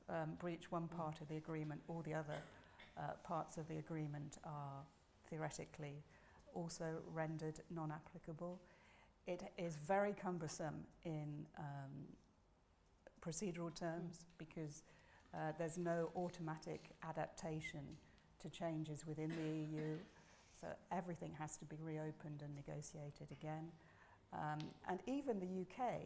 [0.09, 2.35] um, breach one part of the agreement, all the other
[2.97, 4.83] uh, parts of the agreement are
[5.29, 6.03] theoretically
[6.53, 8.59] also rendered non-applicable.
[9.27, 12.07] It is very cumbersome in um,
[13.21, 14.83] procedural terms because
[15.33, 17.81] uh, there's no automatic adaptation
[18.41, 19.97] to changes within the EU.
[20.59, 23.67] So everything has to be reopened and negotiated again.
[24.33, 26.01] Um, and even the UK,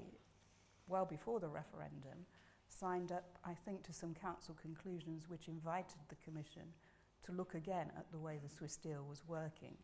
[0.88, 2.25] well before the referendum,
[2.69, 6.63] signed up, I think, to some council conclusions which invited the Commission
[7.25, 9.75] to look again at the way the Swiss deal was working,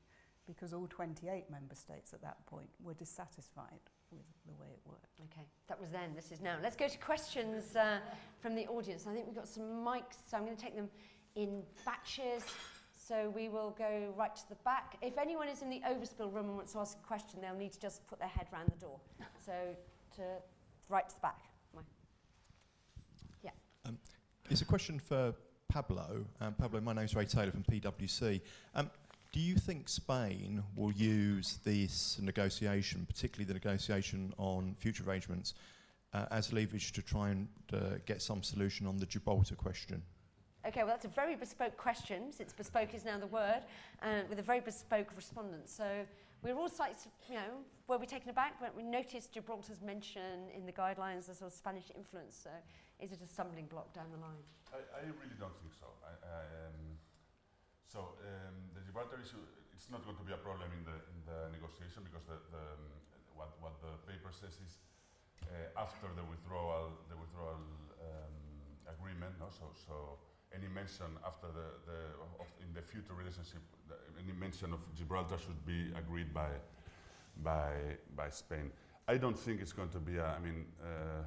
[0.48, 5.19] because all 28 member states at that point were dissatisfied with the way it worked.
[5.32, 5.48] Okay.
[5.67, 6.13] That was then.
[6.15, 6.58] This is now.
[6.62, 8.00] Let's go to questions uh,
[8.39, 9.06] from the audience.
[9.08, 10.89] I think we've got some mics, so I'm going to take them
[11.36, 12.43] in batches.
[13.08, 14.98] So we will go right to the back.
[15.02, 17.74] If anyone is in the overspill room and wants to ask a question, they'll need
[17.74, 19.00] to just put their head round the door.
[19.45, 19.54] So
[20.15, 20.24] to
[20.89, 21.41] right to the back.
[24.48, 25.34] It's a question for
[25.70, 26.24] Pablo.
[26.40, 28.42] Um, Pablo, my name's Ray Taylor from PwC.
[28.76, 28.92] Um,
[29.32, 35.56] do you think Spain will use this negotiation, particularly the negotiation on future arrangements,
[36.14, 40.00] uh, as leverage to try and uh, get some solution on the Gibraltar question?
[40.68, 43.62] Okay, well, that's a very bespoke question, since bespoke is now the word,
[44.04, 45.68] and with a very bespoke respondent.
[45.68, 46.06] So
[46.46, 50.70] we're all slightly, you know, were we taken aback when we noticed Gibraltar's mention in
[50.70, 52.38] the guidelines, the sort of Spanish influence?
[52.38, 52.54] So
[53.02, 54.46] is it a stumbling block down the line?
[54.70, 55.90] I, I really don't think so.
[56.06, 57.02] I, I, um,
[57.90, 59.42] so um, the Gibraltar issue,
[59.74, 62.62] it's not going to be a problem in the in the negotiation because the, the
[62.62, 62.94] um,
[63.34, 64.78] what what the paper says is
[65.50, 67.58] uh, after the withdrawal the withdrawal
[68.06, 68.38] um,
[68.86, 69.34] agreement.
[69.42, 70.22] No, so so
[70.58, 72.00] any mention after the the
[72.39, 73.62] of in the future relationship,
[74.18, 76.50] any mention of Gibraltar should be agreed by
[77.44, 77.72] by
[78.15, 78.72] by Spain.
[79.08, 80.26] I don't think it's going to be a.
[80.26, 80.65] I mean.
[80.82, 81.24] Uh,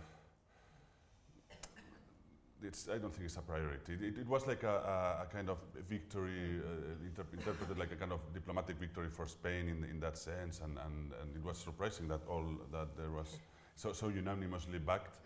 [2.62, 3.94] it's, I don't think it's a priority.
[3.94, 7.92] It, it, it was like a, a, a kind of victory, uh, inter interpreted like
[7.92, 11.44] a kind of diplomatic victory for Spain in, in that sense, and, and, and it
[11.44, 13.38] was surprising that all that there was
[13.76, 15.20] so, so unanimously backed,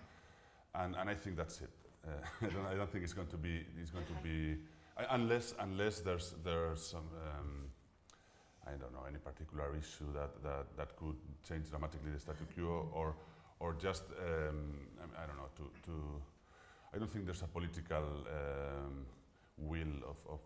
[0.74, 1.70] and, and I think that's it.
[2.06, 2.10] Uh,
[2.42, 4.58] I, don't, I don't think it's going to be it's going to be
[5.10, 7.70] unless unless there's there's some um,
[8.66, 12.88] I don't know any particular issue that, that, that could change dramatically the status quo
[12.92, 13.14] or
[13.60, 14.78] or just um,
[15.18, 15.94] I, don't know to, to
[16.94, 19.06] I don't think there's a political um,
[19.56, 20.40] will of, of,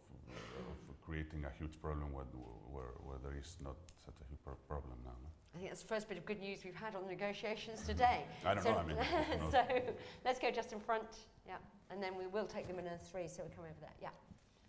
[0.88, 2.24] of creating a huge problem where,
[2.70, 5.16] where, where there is not such a huge pro- problem now.
[5.22, 5.35] no?
[5.56, 8.24] I think that's the first bit of good news we've had on the negotiations today.
[8.44, 8.78] I don't so, know.
[8.78, 9.62] I mean, who so
[10.22, 11.04] let's go just in front,
[11.46, 11.54] yeah,
[11.90, 14.10] and then we will take them in a three, so we'll come over there, yeah.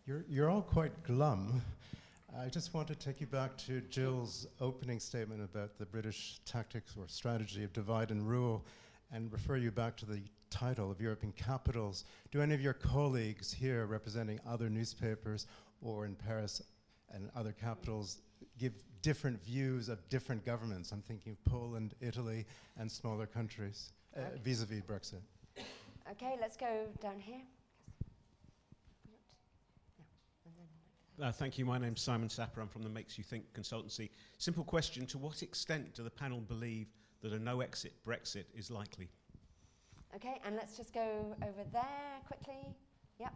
[0.05, 1.61] You're, you're all quite glum.
[2.39, 6.95] I just want to take you back to Jill's opening statement about the British tactics
[6.97, 8.63] or strategy of divide and rule
[9.11, 12.05] and refer you back to the title of European capitals.
[12.31, 15.47] Do any of your colleagues here representing other newspapers
[15.81, 16.61] or in Paris
[17.11, 18.19] and other capitals
[18.57, 20.91] give different views of different governments.
[20.91, 22.45] I'm thinking of Poland, Italy,
[22.77, 25.21] and smaller countries uh, vis-a-vis Brexit.
[26.11, 27.41] Okay, let's go down here.
[29.05, 29.15] Yeah,
[30.45, 31.65] and then- Uh, thank you.
[31.65, 32.61] My name's Simon Sapper.
[32.61, 34.09] I'm from the Makes You Think consultancy.
[34.37, 36.87] Simple question To what extent do the panel believe
[37.21, 39.09] that a no exit Brexit is likely?
[40.15, 42.73] Okay, and let's just go over there quickly.
[43.19, 43.33] Yep,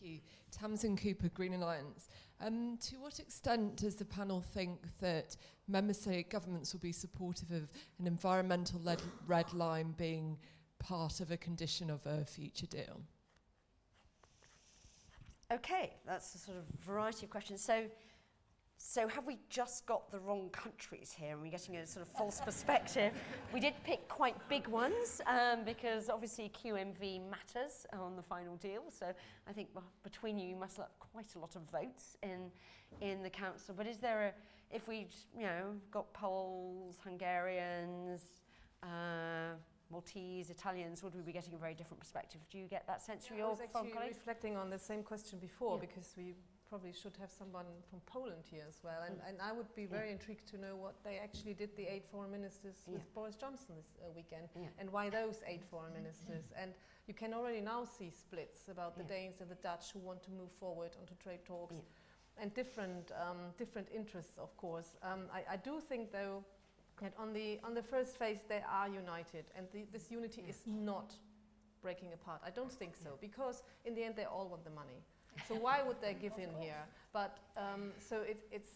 [0.00, 0.20] Thank you.
[0.50, 2.08] Tamsin Cooper, Green Alliance.
[2.40, 5.36] Um, to what extent does the panel think that
[5.68, 10.38] member state governments will be supportive of an environmental led red line being
[10.78, 13.02] part of a condition of a future deal?
[15.52, 17.62] Okay, that's a sort of variety of questions.
[17.62, 17.84] So,
[18.82, 21.32] so have we just got the wrong countries here?
[21.32, 23.12] and we're getting a sort of false perspective?
[23.52, 28.84] We did pick quite big ones um, because obviously QMV matters on the final deal.
[28.88, 29.12] So
[29.46, 29.68] I think
[30.02, 32.50] between you, you must have quite a lot of votes in
[33.02, 33.74] in the council.
[33.76, 38.22] But is there a, if we, you know, got Poles, Hungarians,
[38.82, 39.56] uh,
[39.90, 42.40] Maltese, Italians, would we be getting a very different perspective?
[42.50, 44.16] Do you get that sense from I was actually colleagues?
[44.16, 45.86] reflecting on the same question before Yeah.
[45.86, 46.34] because we
[46.70, 49.02] probably should have someone from Poland here as well.
[49.02, 49.28] And, Mm.
[49.28, 49.88] and I would be Yeah.
[49.98, 52.94] very intrigued to know what they actually did, the eight foreign ministers Yeah.
[52.94, 54.68] with Boris Johnson this uh, weekend, Yeah.
[54.78, 56.52] and why those eight foreign ministers.
[56.52, 56.72] And
[57.08, 59.08] you can already now see splits about the Yeah.
[59.08, 61.74] Danes and the Dutch who want to move forward onto trade talks.
[61.74, 61.82] Yeah.
[62.36, 64.96] And different, um, different interests, of course.
[65.02, 66.44] Um, I, I do think, though,
[67.00, 70.50] that on the, on the first phase they are united, and the, this unity Yeah.
[70.50, 71.18] is not
[71.82, 72.40] breaking apart.
[72.44, 75.02] I don't think so, because in the end they all want the money.
[75.48, 76.82] So why would they give in here?
[77.12, 78.70] But um, so it, it's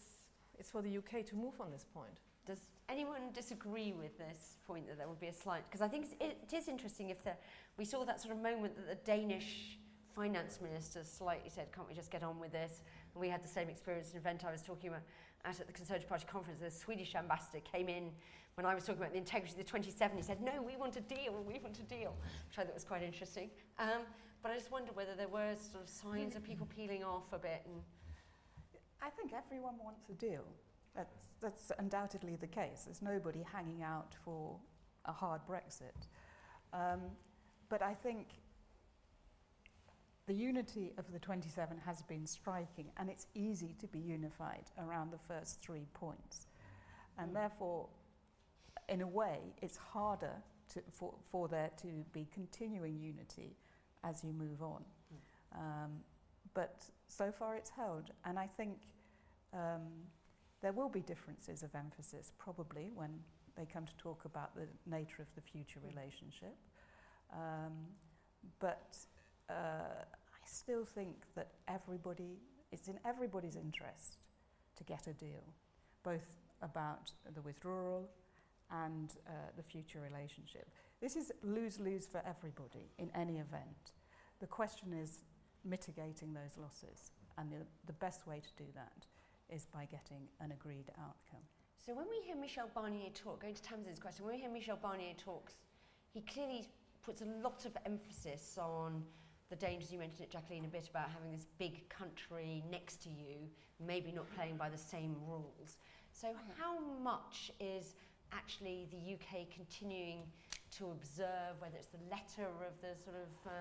[0.59, 2.19] it's for the UK to move on this point.
[2.45, 5.63] Does anyone disagree with this point that there would be a slight?
[5.69, 7.31] Because I think it is interesting if the,
[7.77, 9.79] we saw that sort of moment that the Danish
[10.15, 12.81] finance minister slightly said, can't we just get on with this?
[13.13, 15.01] And we had the same experience in an event I was talking about
[15.43, 16.59] at, at the Conservative Party conference.
[16.61, 18.11] The Swedish ambassador came in
[18.55, 20.15] when I was talking about the integrity of the 27.
[20.15, 22.15] He said, no, we want a deal, we want a deal,
[22.47, 23.49] which I thought was quite interesting.
[23.79, 24.03] Um,
[24.45, 27.39] but I just wonder whether there were sort of signs of people peeling off a
[27.39, 27.81] bit and
[29.01, 30.45] I think everyone wants a deal.
[30.95, 32.83] That's, that's undoubtedly the case.
[32.85, 34.55] There's nobody hanging out for
[35.05, 36.05] a hard Brexit.
[36.73, 37.01] Um,
[37.69, 38.27] but I think
[40.27, 45.11] the unity of the 27 has been striking, and it's easy to be unified around
[45.11, 46.45] the first three points.
[47.17, 47.87] And therefore,
[48.89, 50.33] in a way, it's harder
[50.75, 53.55] to, for, for there to be continuing unity
[54.07, 54.83] as you move on.
[55.53, 55.91] Um,
[56.53, 58.77] but so far it's held, and I think
[59.53, 59.87] um,
[60.61, 63.09] there will be differences of emphasis probably when
[63.57, 66.55] they come to talk about the nature of the future relationship.
[67.33, 67.73] Um,
[68.59, 68.97] but
[69.49, 72.39] uh, I still think that everybody,
[72.71, 74.17] it's in everybody's interest
[74.77, 75.43] to get a deal,
[76.03, 76.27] both
[76.61, 78.09] about the withdrawal
[78.71, 80.67] and uh, the future relationship.
[81.01, 83.93] This is lose lose for everybody in any event.
[84.39, 85.23] The question is
[85.63, 89.05] mitigating those losses, and the, the best way to do that
[89.53, 91.43] is by getting an agreed outcome.
[91.85, 94.79] So when we hear Michel Barnier talk, going to Tamsin's question, when we hear Michel
[94.81, 95.53] Barnier talks,
[96.13, 96.67] he clearly
[97.03, 99.03] puts a lot of emphasis on
[99.49, 103.09] the dangers, you mentioned it, Jacqueline, a bit about having this big country next to
[103.09, 103.35] you,
[103.85, 105.77] maybe not playing by the same rules.
[106.11, 106.61] So mm-hmm.
[106.61, 107.93] how much is
[108.31, 110.23] actually the UK continuing
[110.77, 113.51] to observe, whether it's the letter of the sort of uh,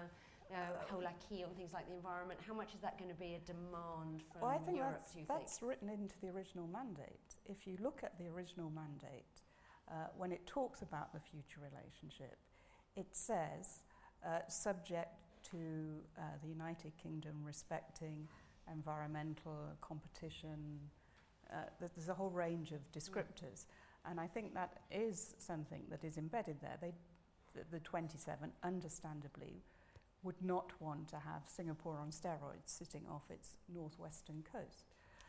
[0.52, 0.56] uh,
[0.90, 3.42] whole acquis on things like the environment, how much is that going to be a
[3.46, 5.70] demand from well, I think Europe, that's, do you that's think?
[5.70, 7.36] written into the original mandate.
[7.46, 9.42] If you look at the original mandate,
[9.90, 12.38] uh, when it talks about the future relationship,
[12.96, 13.84] it says,
[14.24, 15.14] uh, subject
[15.50, 18.28] to uh, the United Kingdom respecting
[18.72, 20.80] environmental competition,
[21.52, 23.66] uh, there's a whole range of descriptors.
[24.08, 26.76] And I think that is something that is embedded there.
[26.80, 26.92] They,
[27.54, 29.62] the, the 27, understandably,
[30.22, 34.84] would not want to have Singapore on steroids sitting off its northwestern coast.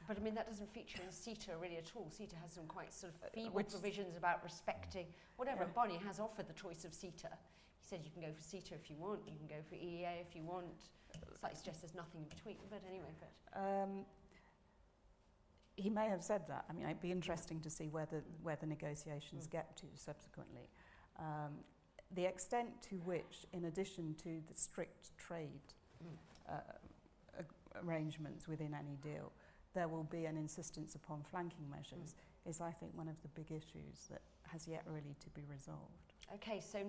[0.07, 2.11] But I mean, that doesn't feature in CETA really at all.
[2.11, 5.07] CETA has some quite sort of feeble which- provisions about respecting
[5.37, 5.63] whatever.
[5.63, 5.73] Yeah.
[5.75, 7.31] Barnier has offered the choice of CETA.
[7.31, 10.21] He said you can go for CETA if you want, you can go for EEA
[10.21, 10.67] if you want.
[11.39, 13.11] Slightly suggests there's nothing in between, but anyway.
[13.19, 14.05] But Um,
[15.75, 16.65] he may have said that.
[16.69, 19.51] I mean, it'd be interesting to see where the, where the negotiations Mm.
[19.51, 20.69] get to subsequently.
[21.19, 21.63] Um,
[22.11, 26.17] the extent to which, in addition to the strict trade Mm.
[26.49, 27.43] uh,
[27.83, 29.31] arrangements within any deal,
[29.73, 33.51] there will be an insistence upon flanking measures, is, I think, one of the big
[33.51, 36.13] issues that has yet really to be resolved.
[36.35, 36.79] okay, so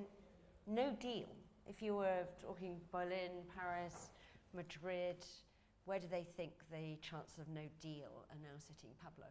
[0.67, 1.29] no deal.
[1.67, 4.11] If you were talking Berlin, Paris,
[4.55, 5.17] Madrid,
[5.87, 9.27] where do they think the chances of no deal are now sitting, Pablo?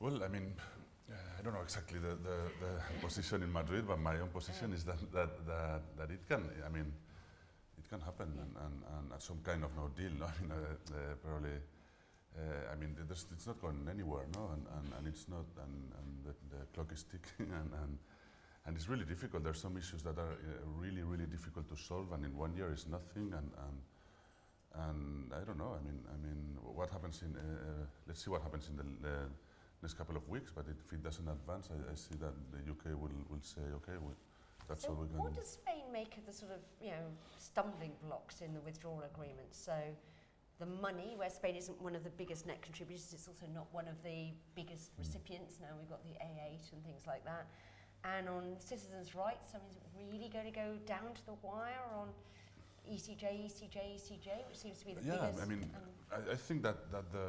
[0.00, 0.52] Well, I mean,
[1.08, 4.72] uh, I don't know exactly the, the, the position in Madrid, but my own position
[4.72, 6.92] is that, that, that, that it can, I mean,
[7.78, 10.26] it can happen and, and, and at some kind of no deal, no?
[10.34, 11.58] I mean, uh, uh, probably,
[12.36, 14.50] uh, I mean, it's not going anywhere, no?
[14.52, 17.98] And, and, and it's not, and, and the, the clock is ticking and, and,
[18.66, 19.44] and it's really difficult.
[19.44, 22.72] There's some issues that are uh, really, really difficult to solve and in one year
[22.72, 23.78] is nothing and, and,
[24.74, 28.30] and I don't know, I mean, I mean, what happens in, uh, uh, let's see
[28.30, 29.28] what happens in the,
[29.82, 32.98] next couple of weeks, but if it doesn't advance, I, I see that the UK
[32.98, 34.14] will, will say, okay, we,
[34.66, 35.40] that's so all we can what do.
[35.40, 37.04] does Spain make of the sort of, you know,
[37.36, 39.52] stumbling blocks in the withdrawal agreement?
[39.52, 39.76] So
[40.58, 43.86] the money, where Spain isn't one of the biggest net contributors, it's also not one
[43.86, 45.00] of the biggest Mm.
[45.00, 45.60] recipients.
[45.60, 47.46] Now we've got the A8 and things like that.
[48.04, 51.34] And on citizens' rights, I mean, is it really going to go down to the
[51.42, 52.08] wire on
[52.90, 55.42] ECJ, ECJ, ECJ, which seems to be the Yeah, biggest?
[55.42, 55.70] I mean,
[56.12, 57.28] I, I think that, that the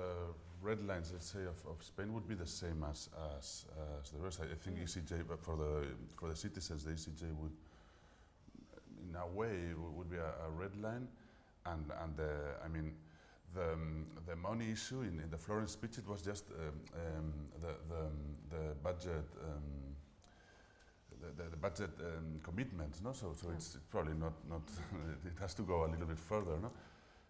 [0.62, 3.66] red lines, let's say, of, of Spain would be the same as, as,
[4.02, 4.40] as the rest.
[4.42, 4.84] I, I think Mm.
[4.84, 5.88] ECJ, but for the,
[6.18, 7.52] for the citizens, the ECJ would,
[9.10, 11.08] in a way, would be a, a red line.
[11.66, 12.32] And, and the,
[12.64, 12.94] I mean,
[13.54, 16.58] the, um, the money issue in, in the Florence speech, it was just um,
[16.94, 18.12] um, the, the, um,
[18.50, 19.26] the budget.
[21.26, 23.14] The, the, the budget um, commitments, no?
[23.14, 23.56] So, so Yeah.
[23.56, 24.62] it's probably not, not
[25.26, 26.72] it has to go a little bit further, no?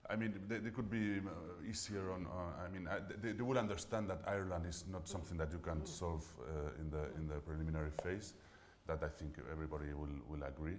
[0.09, 2.27] I mean, they, they could be uh, easier on.
[2.27, 5.59] Uh, I mean, I, they, they will understand that Ireland is not something that you
[5.59, 5.87] can Mm.
[5.87, 8.33] solve uh, in the in the preliminary phase.
[8.87, 10.77] That I think everybody will, will agree.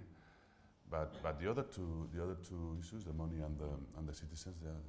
[0.89, 4.13] But but the other two the other two issues, the money and the and the
[4.13, 4.83] citizens, they are,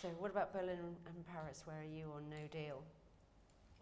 [0.00, 1.62] so what about Berlin and Paris?
[1.66, 2.80] Where are you on no deal?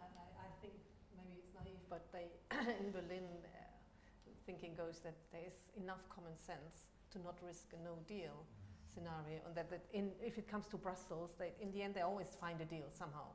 [0.00, 0.74] I, I, I think
[1.16, 2.26] maybe it's naive, but they
[2.80, 7.84] in Berlin, uh, thinking goes that there is enough common sense to not risk a
[7.84, 8.46] no deal
[8.94, 12.00] scenario, and that, that in, if it comes to Brussels, they, in the end they
[12.00, 13.26] always find a deal somehow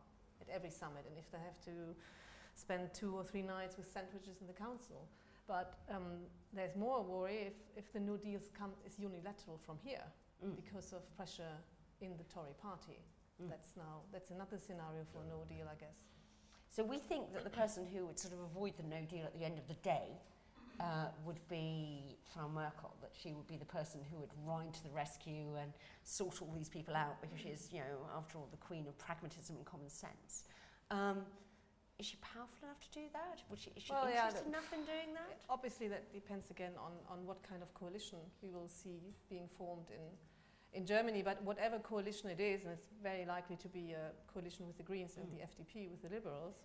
[0.42, 1.96] at every summit, and if they have to
[2.56, 5.08] spend two or three nights with sandwiches in the council.
[5.48, 10.04] But um, there's more worry if, if the no deals come is unilateral from here
[10.44, 10.56] Mm.
[10.56, 11.56] because of pressure
[12.02, 13.00] in the Tory party.
[13.42, 13.50] Mm.
[13.50, 16.04] That's now that's another scenario for a no deal, I guess.
[16.76, 19.34] So we think that the person who would sort of avoid the no deal at
[19.40, 20.12] the end of the day
[20.82, 24.84] uh, would be Frau Merkel, that she would be the person who would ride to
[24.84, 25.72] the rescue and
[26.04, 28.98] sort all these people out because she is, you know, after all, the queen of
[28.98, 30.44] pragmatism and common sense.
[30.92, 31.20] Um,
[31.98, 33.40] is she powerful enough to do that?
[33.50, 35.40] Would she, is she Well, yeah, interested that- enough in doing that?
[35.50, 39.88] Obviously, that depends again on, on what kind of coalition we will see being formed
[39.92, 40.12] in,
[40.76, 41.22] in Germany.
[41.24, 44.84] But whatever coalition it is, and it's very likely to be a coalition with the
[44.84, 45.38] Greens and Mm.
[45.38, 46.56] the FDP with the Liberals,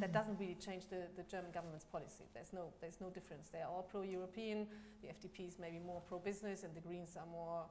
[0.00, 2.24] that doesn't really change the, the German government's policy.
[2.32, 3.50] There's no, there's no difference.
[3.50, 4.66] They are all pro-European.
[5.02, 7.64] The FDP is maybe more pro-business, and the Greens are more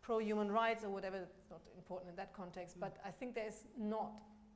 [0.00, 1.16] pro-human rights or whatever.
[1.16, 2.76] It's not important in that context.
[2.76, 2.80] Mm.
[2.80, 4.12] But I think there's not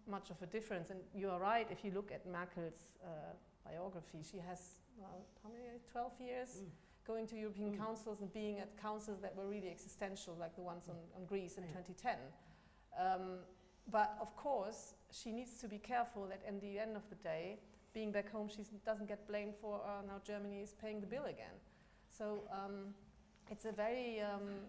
[0.07, 0.91] much of a difference.
[0.91, 1.67] And you are right.
[1.71, 3.09] If you look at Merkel's uh,
[3.65, 5.65] biography, she has well, how many?
[5.91, 6.69] 12 years Mm.
[7.07, 7.79] Going to European Mm.
[7.79, 11.59] councils and being at councils that were really existential, like the ones on, on Greece
[11.59, 11.71] in Yeah.
[11.73, 12.19] 2010.
[12.99, 13.39] Um,
[13.91, 17.59] but of course, she needs to be careful that at the end of the day,
[17.93, 21.25] being back home, she doesn't get blamed for uh, now Germany is paying the bill
[21.25, 21.57] again.
[22.09, 22.95] So um,
[23.51, 24.61] it's a very, um,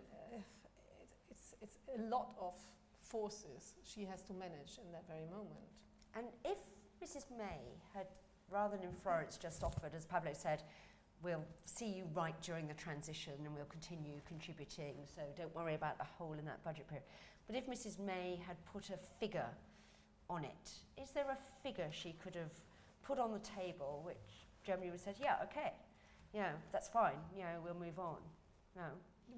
[1.29, 2.53] it's, it's a lot of
[3.01, 5.67] forces she has to manage in that very moment.
[6.15, 6.57] And if
[7.03, 8.07] Mrs May had,
[8.49, 10.63] rather than in Florence, just offered, as Pablo said,
[11.23, 15.97] we'll see you right during the transition and we'll continue contributing, so don't worry about
[15.97, 17.03] the hole in that budget period.
[17.47, 19.49] But if Mrs May had put a figure
[20.29, 22.51] on it, is there a figure she could have
[23.03, 24.17] put on the table which
[24.65, 25.73] Germany would have said, yeah, okay,
[26.33, 28.17] yeah, that's fine, yeah, we'll move on?
[28.75, 28.83] No.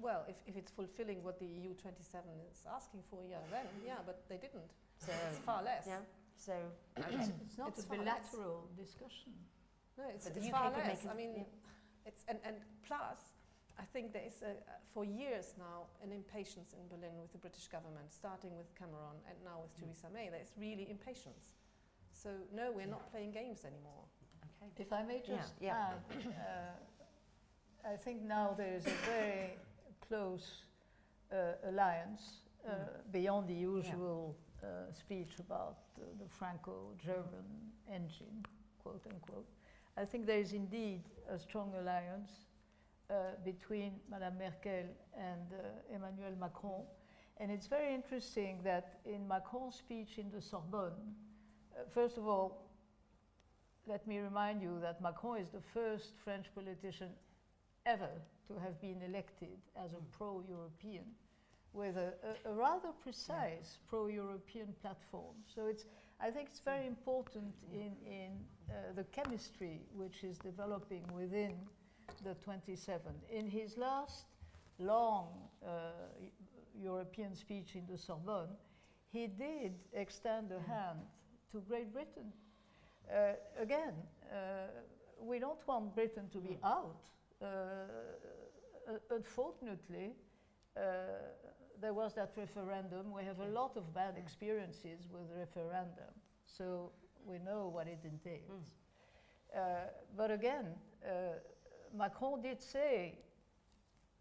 [0.00, 3.94] Well, if, if it's fulfilling what the EU 27 is asking for, yeah, then, yeah,
[4.04, 4.70] but they didn't.
[4.98, 5.84] So, It's far less.
[5.86, 5.98] yeah,
[6.36, 6.52] so,
[6.98, 7.30] okay.
[7.46, 8.06] It's not It's a far less.
[8.32, 9.32] bilateral discussion.
[9.98, 11.06] No, it's, it's far less.
[11.10, 11.42] I mean, yeah.
[12.06, 13.18] It's and, and plus,
[13.78, 17.38] I think there is a, uh, for years now an impatience in Berlin with the
[17.38, 19.80] British government, starting with Cameron and now with Mm.
[19.80, 20.28] Theresa May.
[20.30, 21.52] There's really impatience.
[22.12, 24.04] So no, we're not playing games anymore.
[24.62, 24.82] okay.
[24.84, 25.90] If I may just yeah.
[25.90, 29.58] add, uh, I think now there is a very
[30.08, 30.62] close
[31.32, 32.22] uh, alliance
[32.66, 33.12] uh, Mm.
[33.12, 37.46] beyond the usual uh, speech about uh, the Franco-German
[37.88, 38.44] engine,
[38.82, 39.46] quote unquote.
[39.96, 42.30] I think there is indeed a strong alliance
[43.10, 44.86] uh, between Madame Merkel
[45.16, 46.82] and uh, Emmanuel Macron.
[47.38, 51.14] And it's very interesting that in Macron's speech in the Sorbonne,
[51.74, 52.62] uh, first of all,
[53.86, 57.10] let me remind you that Macron is the first French politician
[57.84, 58.10] ever
[58.48, 61.04] to have been elected as a pro European,
[61.72, 65.36] with a, a, a rather precise pro-European platform.
[65.54, 65.84] So it's,
[66.20, 68.30] I think it's very important in, in
[68.68, 71.54] uh, the chemistry which is developing within
[72.24, 73.00] the 27.
[73.30, 74.26] In his last
[74.78, 75.28] long
[75.64, 75.68] uh,
[76.80, 78.56] European speech in the Sorbonne,
[79.12, 80.98] he did extend a hand
[81.52, 82.32] to Great Britain.
[83.10, 83.94] Uh, again,
[84.30, 84.36] uh,
[85.20, 86.96] we don't want Britain to be out.
[87.40, 87.46] Uh,
[89.10, 90.12] unfortunately,
[90.76, 90.80] uh,
[91.80, 93.12] there was that referendum.
[93.12, 96.12] We have a lot of bad experiences with referendum,
[96.46, 96.90] so
[97.26, 98.74] we know what it entails.
[99.54, 99.60] Uh,
[100.16, 100.66] but again,
[101.04, 101.08] uh,
[101.96, 103.18] Macron did say,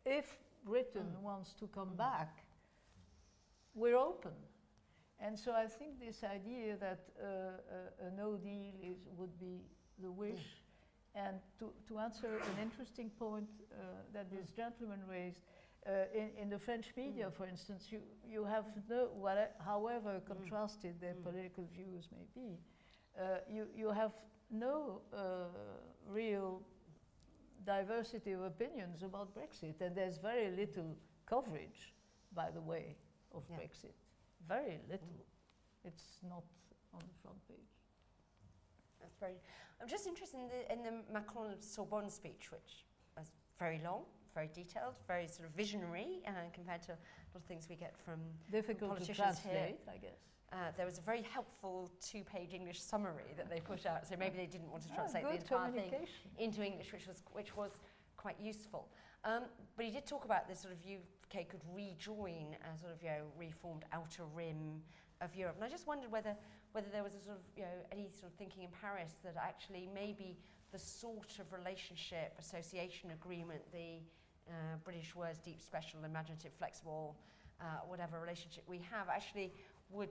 [0.05, 2.43] if Britain wants to come back,
[3.73, 4.31] we're open.
[5.19, 7.25] And so I think this idea that uh,
[8.03, 9.61] a, a no deal is, would be
[10.01, 10.61] the wish.
[11.15, 13.75] And to, to answer an interesting point uh,
[14.13, 15.39] that this gentleman raised,
[15.87, 17.99] uh, in, in the French media, for instance, you,
[18.29, 22.57] you have no, whate- however contrasted their political views may be,
[23.19, 24.11] uh, you, you have
[24.51, 25.45] no uh,
[26.07, 26.61] real
[27.65, 29.81] diversity of opinions about Brexit.
[29.81, 30.95] And there's very little
[31.25, 31.93] coverage,
[32.33, 32.95] by the way,
[33.33, 33.57] of Yeah.
[33.57, 33.95] Brexit.
[34.47, 35.25] Very little.
[35.83, 36.43] It's not
[36.93, 37.71] on the front page.
[39.01, 39.35] That's very.
[39.81, 42.85] I'm just interested in the, in the Macron Sorbonne speech, which
[43.17, 44.03] was very long,
[44.33, 46.97] very detailed, very sort of visionary uh, compared to a
[47.33, 48.19] lot of things we get from.
[48.51, 49.53] Difficult to politicians here.
[49.53, 50.34] translate, I guess.
[50.53, 54.37] Uh, there was a very helpful two-page English summary that they put out, so maybe
[54.37, 57.71] they didn't want to Ah, translate the entire thing into English, which was which was
[58.15, 58.87] quite useful.
[59.23, 59.43] Um,
[59.75, 63.09] but he did talk about this sort of UK could rejoin a sort of you
[63.09, 64.81] know reformed outer rim
[65.21, 66.35] of Europe, and I just wondered whether
[66.73, 69.35] whether there was a sort of you know any sort of thinking in Paris that
[69.37, 70.37] actually maybe
[70.71, 73.99] the sort of relationship association agreement, the
[74.47, 77.17] uh, British words deep, special, imaginative, flexible,
[77.61, 79.51] uh, whatever relationship we have, actually
[79.89, 80.09] would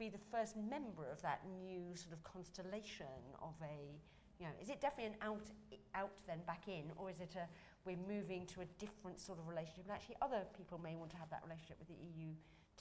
[0.00, 4.00] be the first member of that new sort of constellation of a
[4.40, 5.46] you know, is it definitely an out,
[5.94, 7.44] out then back in, or is it a
[7.84, 9.84] we're moving to a different sort of relationship?
[9.84, 12.32] And actually, other people may want to have that relationship with the EU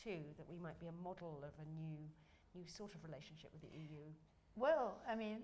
[0.01, 0.23] too.
[0.37, 1.99] That we might be a model of a new,
[2.55, 4.07] new sort of relationship with the EU.
[4.55, 5.39] Well, I mean,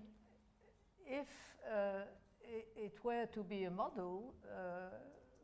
[1.06, 1.28] if
[1.70, 2.08] uh,
[2.42, 4.96] i it were to be a model, uh,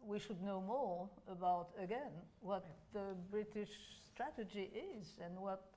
[0.04, 3.70] we should know more about, again, what the British
[4.12, 5.71] strategy is and what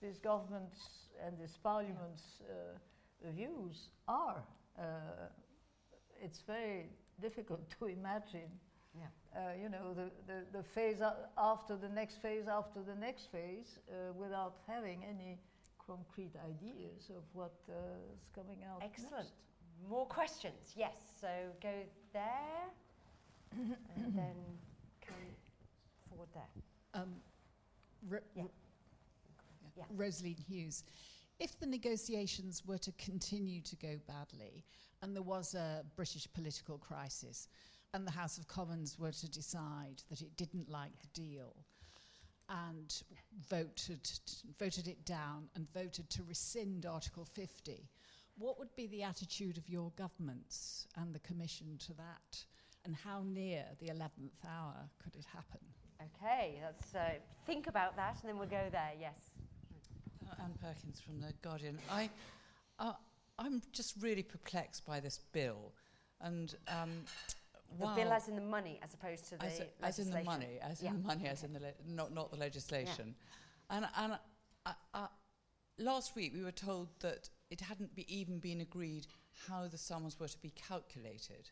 [0.00, 4.42] this government's and this parliament's uh, views are.
[4.78, 4.82] Uh,
[6.22, 6.86] it's very
[7.20, 8.50] difficult to imagine,
[8.94, 9.06] Yeah.
[9.36, 11.02] uh, you know, the, the, the phase
[11.36, 15.38] after the next phase after the next phase uh, without having any
[15.84, 17.72] concrete ideas of what uh,
[18.14, 19.14] is coming out Excellent.
[19.16, 19.32] next.
[19.88, 20.74] More questions?
[20.76, 20.94] Yes.
[21.20, 21.28] So
[21.62, 21.72] go
[22.12, 22.64] there,
[23.52, 24.34] and then
[25.06, 25.16] come
[26.08, 26.50] forward there.
[26.94, 27.14] Um,
[28.08, 28.42] Ro- Yeah.
[29.78, 29.84] Yeah.
[29.94, 30.84] Rosaline Hughes.
[31.38, 34.64] If the negotiations were to continue to go badly
[35.02, 37.48] and there was a British political crisis
[37.94, 41.54] and the House of Commons were to decide that it didn't like the deal
[42.48, 43.02] and
[43.48, 44.10] voted,
[44.58, 47.88] voted it down and voted to rescind Article 50,
[48.38, 52.44] what would be the attitude of your governments and the Commission to that?
[52.84, 55.60] And how near the 11th hour could it happen?
[56.00, 56.60] Okay.
[56.64, 58.92] Let's uh, think about that, and then we'll go there.
[58.98, 59.37] Yes.
[60.42, 61.78] Anne Perkins from The Guardian.
[61.90, 62.10] I,
[62.78, 62.92] uh,
[63.38, 65.72] I'm just really perplexed by this bill.
[66.20, 67.04] And um,
[67.78, 70.58] The bill as in the money, as opposed to the as, as in the money,
[70.62, 70.90] as Yeah.
[70.90, 73.14] in the money, as in the le- not not the legislation.
[73.70, 74.18] And and
[74.66, 75.06] uh, uh,
[75.78, 79.06] last week we were told that it hadn't be even been agreed
[79.48, 81.50] how the sums were to be calculated,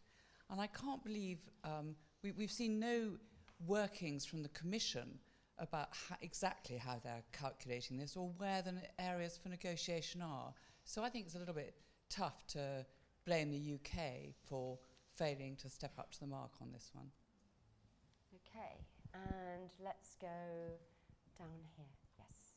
[0.50, 3.18] and I can't believe um, we, we've seen no
[3.66, 5.18] workings from the Commission
[5.58, 10.52] about ho- exactly how they're calculating this or where the areas for negotiation are.
[10.84, 11.74] So I think it's a little bit
[12.10, 12.84] tough to
[13.24, 14.78] blame the UK for
[15.16, 17.06] failing to step up to the mark on this one.
[18.34, 18.84] Okay.
[19.14, 20.28] And let's go
[21.38, 21.86] down here.
[22.18, 22.52] Yes.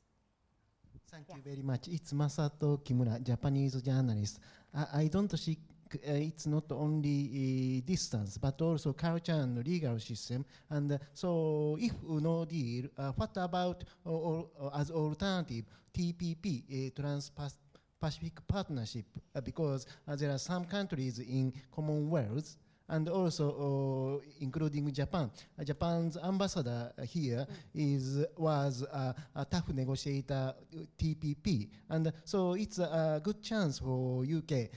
[1.09, 1.35] Thank Yeah.
[1.37, 1.87] you very much.
[1.87, 4.39] It's Masato Kimura, Japanese journalist.
[4.73, 5.68] I, I don't think uh,
[6.03, 10.45] it's not only uh, distance, but also culture and legal system.
[10.69, 17.01] And uh, so, if no deal, uh, what about uh, or, as alternative TPP, uh,
[17.01, 19.05] Trans-Pacific Partnership?
[19.35, 22.55] Uh, because uh, there are some countries in Commonwealth
[22.89, 25.29] and also uh, including Japan.
[25.57, 30.53] Uh, Japan's ambassador uh, here is was a tough negotiator
[30.97, 34.69] TPP, and so it's a, good chance for UK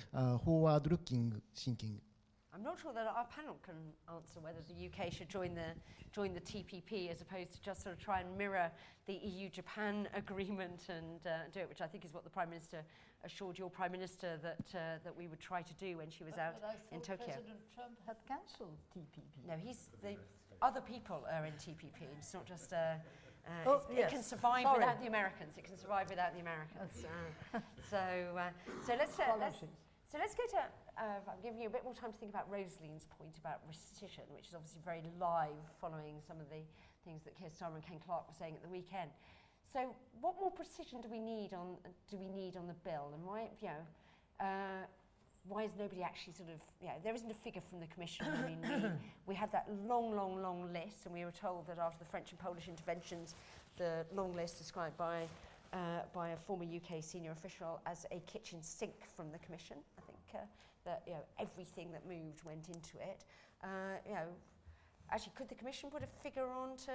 [0.44, 2.00] forward-looking thinking.
[2.62, 3.74] I'm I'm not sure that our panel can
[4.14, 5.74] answer whether the UK should join the
[6.12, 8.70] join the TPP as opposed to just sort of try and mirror
[9.06, 12.84] the EU-Japan agreement and uh, do it, which I think is what the Prime Minister
[13.24, 16.34] assured your Prime Minister that uh, that we would try to do when she was
[16.34, 17.26] but, out but I in Tokyo.
[17.26, 19.26] President Trump had cancelled TPP.
[19.48, 20.14] No, he's the
[20.60, 22.06] other people are in TPP.
[22.18, 22.72] It's not just.
[22.72, 24.06] Uh, uh, Oh, yes.
[24.06, 24.78] It can survive Sorry.
[24.78, 25.58] without the Americans.
[25.58, 27.04] It can survive without the Americans.
[27.52, 27.58] Uh,
[27.90, 27.98] so,
[28.38, 28.50] uh,
[28.86, 30.62] so let's, uh, let's so let's go to.
[30.98, 34.28] Uh, I'm giving you a bit more time to think about Rosaline's point about rescission,
[34.28, 36.60] which is obviously very live following some of the
[37.04, 39.10] things that Keir Starmer and Ken Clarke were saying at the weekend.
[39.72, 41.76] So, what more precision do we need on
[42.10, 43.82] do we need on the bill, and why you know?
[44.38, 44.84] Uh,
[45.48, 48.26] why is nobody actually sort of, you know, there isn't a figure from the Commission.
[48.26, 48.90] I mean, we,
[49.26, 52.30] we had that long, long, long list, and we were told that after the French
[52.30, 53.34] and Polish interventions,
[53.76, 55.24] the long list described by,
[55.72, 59.78] uh, by a former UK senior official as a kitchen sink from the Commission.
[59.98, 60.46] I think uh,
[60.84, 63.24] that, you know, everything that moved went into it.
[63.62, 64.26] Uh, you know,
[65.10, 66.92] actually, could the Commission put a figure onto,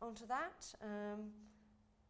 [0.00, 0.74] onto that?
[0.82, 1.30] Um,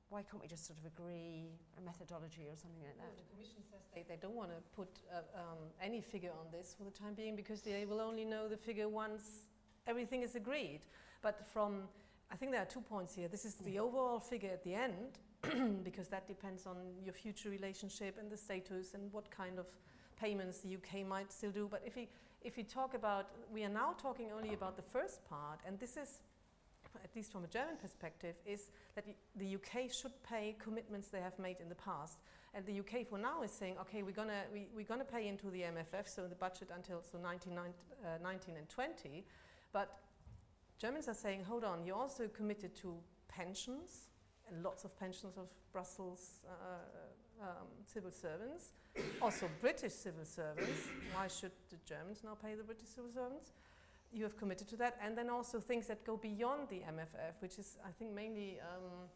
[0.09, 1.47] why can't we just sort of agree
[1.79, 3.17] a methodology or something like that?
[3.17, 6.75] the Commission says they, they don't want to put uh, um, any figure on this
[6.77, 9.47] for the time being because they will only know the figure once
[9.87, 10.81] everything is agreed.
[11.23, 11.83] But from,
[12.33, 13.29] I think there are two points here.
[13.29, 15.21] This is the overall figure at the end
[15.85, 19.67] because that depends on your future relationship and the status and what kind of
[20.21, 21.69] payments the UK might still do.
[21.71, 22.09] But if we,
[22.43, 25.97] if we talk about, we are now talking only about the first part, and this
[25.97, 26.21] is
[27.05, 29.05] at least from a German perspective, is that
[29.37, 32.19] the UK should pay commitments they have made in the past.
[32.53, 35.51] And the UK for now is saying, okay, we're gonna we, we're gonna pay into
[35.51, 37.63] the MFF, so the budget until so 19, uh,
[38.23, 39.25] 19 and 20.
[39.73, 39.99] But
[40.79, 42.97] Germans are saying, hold on, you're also committed to
[43.29, 44.09] pensions
[44.49, 46.53] and lots of pensions of Brussels uh,
[47.41, 48.73] um, civil servants,
[49.23, 50.89] also British civil servants.
[51.15, 53.53] Why should the Germans now pay the British civil servants?
[54.13, 57.59] you have committed to that, and then also things that go beyond the MFF, which
[57.59, 59.09] is, I think, mainly um,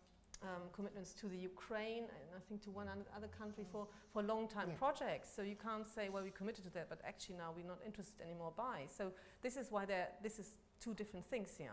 [0.42, 4.68] um, commitments to the Ukraine and I think to one other country for, for long-time
[4.70, 4.76] Yeah.
[4.76, 5.28] projects.
[5.34, 8.20] So you can't say, well, we committed to that, but actually now we're not interested
[8.20, 8.86] anymore by.
[8.88, 9.12] So
[9.42, 11.72] this is why there, this is two different things here.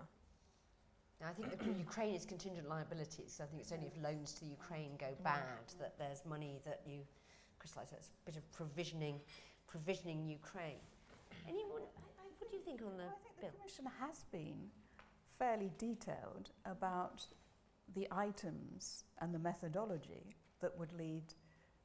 [1.22, 3.40] Now, I think the Ukraine is contingent liabilities.
[3.42, 5.44] I think it's only if loans to the Ukraine go bad
[5.80, 7.02] that there's money that you
[7.60, 7.92] crystallise.
[7.92, 9.20] That's a bit of provisioning,
[9.68, 10.82] provisioning Ukraine.
[11.48, 11.84] Anyone?
[11.96, 13.52] I, I, what do you think on the I think the bill?
[13.60, 14.70] Commission has been
[15.38, 17.28] fairly detailed about
[17.94, 21.24] the items and the methodology that would lead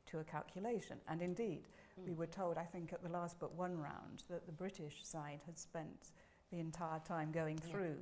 [0.06, 0.96] to a calculation.
[1.08, 1.64] And indeed,
[1.98, 2.16] we Mm.
[2.16, 5.58] were told, I think, at the last but one round, that the British side had
[5.58, 6.12] spent
[6.50, 7.70] the entire time going Yeah.
[7.72, 7.98] through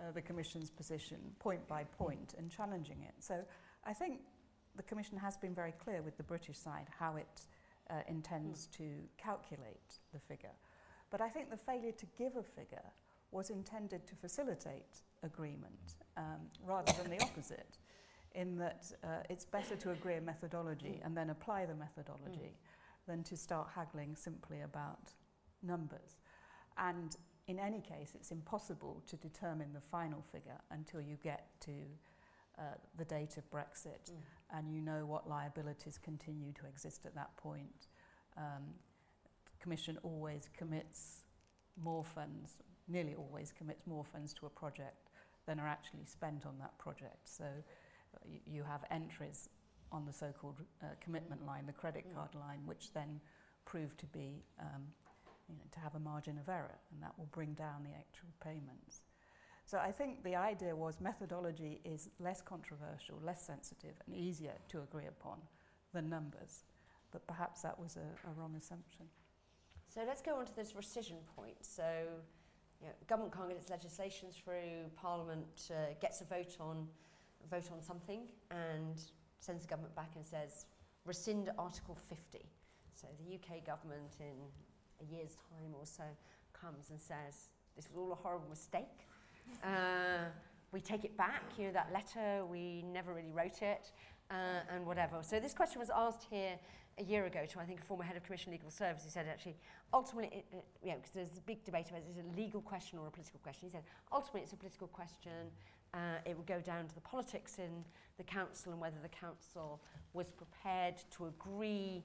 [0.00, 3.14] uh, the Commission's position point by point and challenging it.
[3.18, 3.42] So
[3.84, 4.20] I think
[4.76, 7.46] the Commission has been very clear with the British side how it
[7.90, 8.84] uh, intends to
[9.18, 10.54] calculate the figure.
[11.10, 12.92] But I think the failure to give a figure
[13.32, 17.78] was intended to facilitate agreement um, rather than the opposite,
[18.34, 22.56] in that uh, it's better to agree a methodology and then apply the methodology
[23.06, 25.12] than to start haggling simply about
[25.62, 26.18] numbers.
[26.78, 27.16] And
[27.50, 31.72] in any case, it's impossible to determine the final figure until you get to
[32.58, 32.62] uh,
[32.96, 34.22] the date of Brexit Mm.
[34.56, 37.88] and you know what liabilities continue to exist at that point.
[38.36, 38.64] Um,
[39.46, 41.24] the Commission always commits
[41.82, 45.10] more funds, nearly always commits more funds to a project
[45.46, 47.28] than are actually spent on that project.
[47.28, 49.48] So uh, you, you have entries
[49.90, 52.14] on the so-called uh, commitment line, the credit Mm.
[52.14, 53.20] card line, which then
[53.64, 54.82] prove to be, um,
[55.50, 58.28] you know, to have a margin of error, and that will bring down the actual
[58.42, 59.02] payments.
[59.66, 64.80] So I think the idea was methodology is less controversial, less sensitive, and easier to
[64.80, 65.38] agree upon
[65.92, 66.64] than numbers.
[67.12, 69.06] But perhaps that was a, a wrong assumption.
[69.88, 71.56] So let's go on to this rescission point.
[71.62, 71.84] So,
[72.80, 74.90] you know, government can't get its legislations through.
[74.96, 76.86] Parliament uh, gets a vote on
[77.50, 78.20] vote on something
[78.50, 79.00] and
[79.40, 80.66] sends the government back and says
[81.04, 82.44] rescind Article 50.
[82.94, 84.36] So the UK government, in
[85.00, 86.04] a year's time or so,
[86.52, 89.08] comes and says this was all a horrible mistake.
[89.64, 90.28] Uh,
[90.72, 91.42] we take it back.
[91.58, 92.44] You know that letter.
[92.44, 93.90] We never really wrote it,
[94.30, 95.18] uh, and whatever.
[95.22, 96.58] So this question was asked here
[96.98, 99.04] a year ago to I think a former head of Commission Legal Service.
[99.04, 99.56] He said actually
[99.92, 100.44] ultimately, it,
[100.82, 103.10] you know, because there's a big debate about is it a legal question or a
[103.10, 103.66] political question.
[103.68, 103.82] He said
[104.12, 105.50] ultimately it's a political question.
[105.92, 107.84] Uh, it will go down to the politics in
[108.16, 109.80] the council and whether the council
[110.12, 112.04] was prepared to agree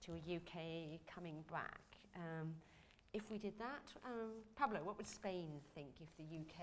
[0.00, 1.80] to a UK coming back.
[2.16, 2.54] Um,
[3.12, 6.60] if we did that, um, Pablo, what would Spain think if the UK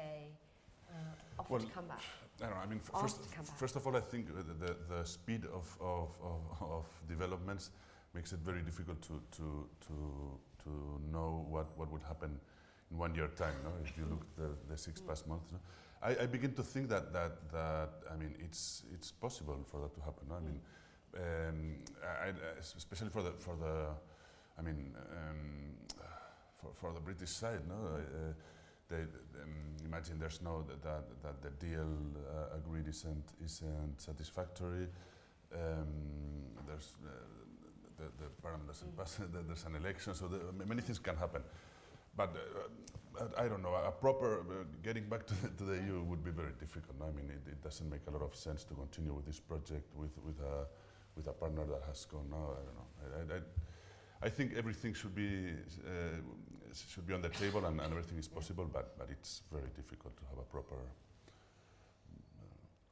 [0.90, 0.94] uh,
[1.40, 2.02] offered Well, to come back?
[2.02, 2.62] I don't know.
[2.62, 3.58] I mean, first, to come back.
[3.58, 7.72] first of all, I think the, the, the speed of, of, of, of developments
[8.14, 12.40] makes it very difficult to, to, to, to know what, what would happen
[12.92, 13.56] in one year time.
[13.64, 13.72] No?
[13.84, 15.08] If you look at the, the six Mm.
[15.08, 15.60] past months, no?
[16.04, 19.94] I, I begin to think that, that, that I mean it's, it's possible for that
[19.96, 20.28] to happen.
[20.30, 20.36] No?
[20.36, 20.60] I mean,
[21.16, 23.88] um, I- especially for the, for the
[24.58, 26.00] I mean, um,
[26.58, 28.34] for, for the British side, no, uh,
[28.88, 29.02] they,
[29.42, 30.84] um, imagine there's no that,
[31.24, 31.88] that, the deal
[32.18, 34.88] uh, agreed isn't isn't satisfactory.
[35.54, 35.88] Um,
[36.68, 37.10] there's uh,
[37.98, 38.30] the, the
[38.98, 39.20] pass.
[39.48, 41.44] There's an election, so the, many things can happen.
[42.16, 42.36] But
[43.20, 43.76] uh, I don't know.
[43.76, 46.98] A proper uh, getting back to the, to the EU would be very difficult.
[47.02, 49.88] I mean, it, it doesn't make a lot of sense to continue with this project
[49.96, 50.66] with with a
[51.16, 52.58] with a partner that has gone now.
[52.58, 52.90] I don't know.
[53.04, 53.42] I, I, I,
[54.24, 55.52] I think everything should be
[55.86, 56.20] uh,
[56.74, 60.16] should be on the table and, and everything is possible, but, but it's very difficult
[60.18, 60.78] to have a proper.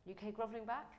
[0.10, 0.98] UK grovelling back?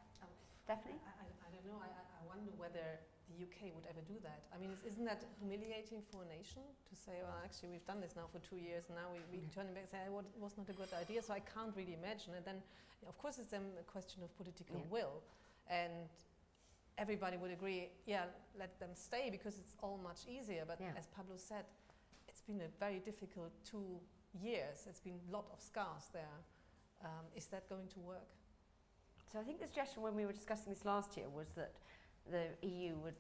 [0.67, 0.99] Stefanie?
[1.05, 1.79] I, I, I don't know.
[1.83, 2.87] I, I I wonder whether
[3.29, 4.47] the UK would ever do that.
[4.55, 8.01] I mean, is- isn't that humiliating for a nation to say, well, actually, we've done
[8.01, 10.39] this now for two years, and now we, we turn back and say, "Oh, it
[10.41, 11.21] was not a good idea.
[11.23, 12.35] So I can't really imagine.
[12.39, 12.59] And then,
[13.07, 14.95] of course, it's then a question of political Yeah.
[14.95, 15.15] will.
[15.69, 16.09] And
[16.99, 18.25] everybody would agree, yeah,
[18.59, 20.65] let them stay because it's all much easier.
[20.67, 20.93] But Yeah.
[20.97, 21.65] as Pablo said,
[22.29, 24.01] it's been a very difficult two
[24.41, 24.87] years.
[24.89, 26.39] It's been a lot of scars there.
[27.05, 28.29] Um, is that going to work?
[29.33, 31.73] So I think the suggestion when we were discussing this last year was that
[32.31, 33.17] the EU would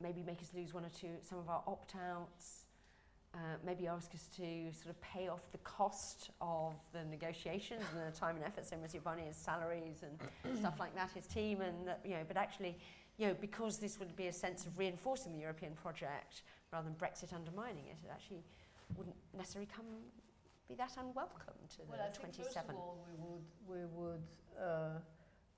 [0.00, 2.64] maybe make us lose one or two, some of our opt-outs,
[3.34, 8.12] uh, maybe ask us to sort of pay off the cost of the negotiations and
[8.12, 11.86] the time and effort, so Monsieur Barnier's salaries and stuff like that, his team, and
[11.86, 12.76] that, you know, but actually,
[13.22, 16.42] you know, because this would be a sense of reinforcing the European project
[16.72, 18.42] rather than Brexit undermining it, it actually
[18.96, 19.86] wouldn't necessarily come
[20.68, 22.44] be that unwelcome to Well, the I think 27.
[22.44, 24.28] first of all we would we would
[24.60, 24.98] uh,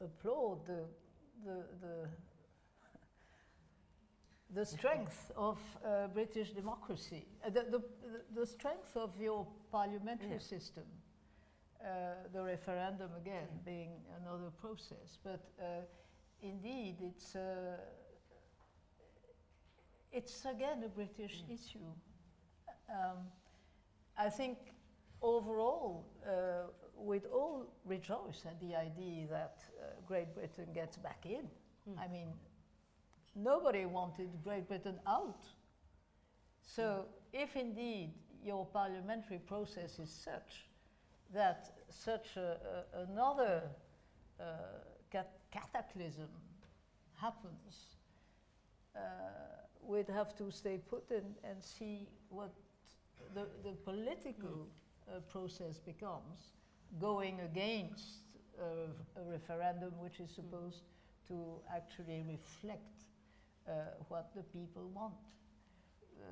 [0.04, 0.84] applaud the
[1.46, 2.08] the the
[4.54, 7.82] the strength of uh, British democracy, uh, the, the,
[8.36, 10.84] the- strength of your parliamentary system,
[11.80, 11.86] uh,
[12.32, 13.90] the referendum again being
[14.22, 15.18] another process.
[15.24, 15.64] But uh,
[16.45, 17.78] indeed, it's, uh,
[20.12, 21.55] it's again a British Mm.
[21.55, 21.92] issue.
[22.88, 23.30] Um,
[24.16, 24.59] I think
[25.22, 31.51] overall, uh, we'd all rejoice at the idea that uh, Great Britain gets back in.
[31.88, 31.99] Mm.
[31.99, 32.32] I mean,
[33.34, 35.45] nobody wanted Great Britain out.
[36.61, 38.14] So, if indeed
[38.45, 40.68] your parliamentary process is such
[41.32, 43.62] that such a, a, another
[44.40, 44.45] uh,
[45.11, 46.28] cat- cataclysm
[47.20, 47.96] happens,
[48.96, 49.00] uh,
[49.82, 52.52] we'd have to stay put and, and see what
[53.34, 54.66] the, the political
[55.09, 56.55] uh, process becomes,
[57.00, 60.82] going against a, a referendum which is supposed
[61.28, 61.36] to
[61.74, 63.05] actually reflect
[63.68, 63.72] uh,
[64.09, 65.14] what the people want.
[66.20, 66.26] Uh,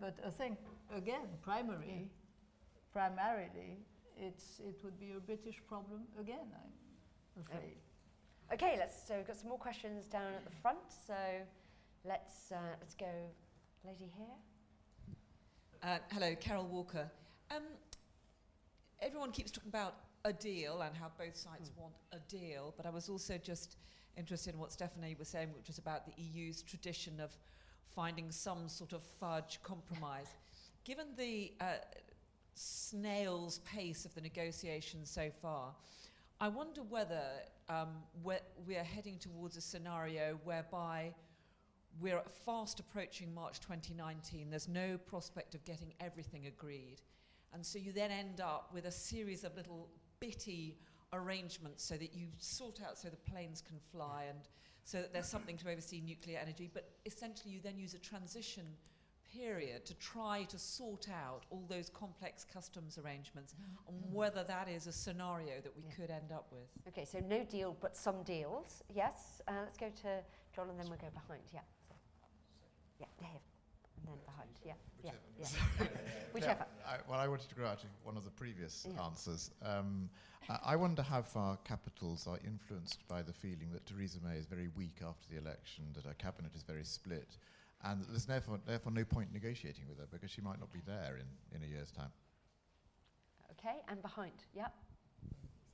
[0.00, 0.58] but I think,
[0.94, 2.10] again, primary,
[2.92, 3.78] primarily,
[4.18, 7.85] it's, it would be a British problem again, I'm afraid.
[8.52, 8.94] Okay, let's.
[9.08, 10.78] So we've got some more questions down at the front.
[11.04, 11.14] So
[12.04, 13.10] let's uh, let's go,
[13.84, 15.16] lady here.
[15.82, 17.10] Uh, hello, Carol Walker.
[17.50, 17.64] Um,
[19.00, 22.90] everyone keeps talking about a deal and how both sides want a deal, but I
[22.90, 23.78] was also just
[24.16, 27.36] interested in what Stefanie was saying, which was about the EU's tradition of
[27.96, 30.28] finding some sort of fudge compromise.
[30.84, 31.78] Given the uh,
[32.54, 35.74] snail's pace of the negotiations so far,
[36.40, 37.22] I wonder whether
[37.68, 37.88] um,
[38.22, 41.12] we're, we're heading towards a scenario whereby
[42.00, 44.50] we're fast approaching March 2019.
[44.50, 47.00] There's no prospect of getting everything agreed.
[47.52, 49.88] And so you then end up with a series of little
[50.20, 50.76] bitty
[51.12, 54.40] arrangements so that you sort out so the planes can fly and
[54.84, 56.70] so that there's something to oversee nuclear energy.
[56.72, 58.64] But essentially, you then use a transition
[59.32, 63.54] period to try to sort out all those complex customs arrangements
[63.88, 65.90] and whether that is a scenario that we Yeah.
[65.92, 66.68] could end up with.
[66.88, 68.82] Okay, so no deal, but some deals.
[68.94, 69.40] Yes.
[69.48, 70.22] Uh, let's go to
[70.54, 71.42] John, and then we'll go behind.
[71.52, 71.60] Yeah.
[72.98, 73.28] Yeah, there.
[73.98, 74.48] And then behind.
[74.64, 74.74] Yeah.
[75.02, 75.12] Yeah.
[75.38, 75.86] Yeah.
[76.32, 76.66] Whichever.
[76.86, 79.04] I, well, I wanted to go out to one of the previous Yeah.
[79.04, 79.50] answers.
[79.62, 80.08] Um,
[80.48, 84.46] I, I wonder how far capitals are influenced by the feeling that Theresa May is
[84.46, 87.36] very weak after the election, that her cabinet is very split,
[87.86, 91.18] and there's therefore, therefore no point negotiating with her because she might not be there
[91.18, 92.10] in, in a year's time.
[93.52, 94.44] Okay, and behind.
[94.54, 94.68] Yeah.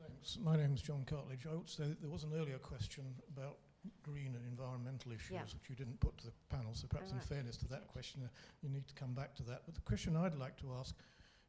[0.00, 0.38] Thanks.
[0.42, 1.46] My name's John Cartledge.
[1.50, 3.04] I would say there was an earlier question
[3.34, 3.58] about
[4.02, 5.42] green and environmental issues, Yeah.
[5.42, 6.74] which you didn't put to the panel.
[6.74, 7.26] So perhaps, in right.
[7.26, 8.28] fairness to that question, uh,
[8.62, 9.62] you need to come back to that.
[9.64, 10.94] But the question I'd like to ask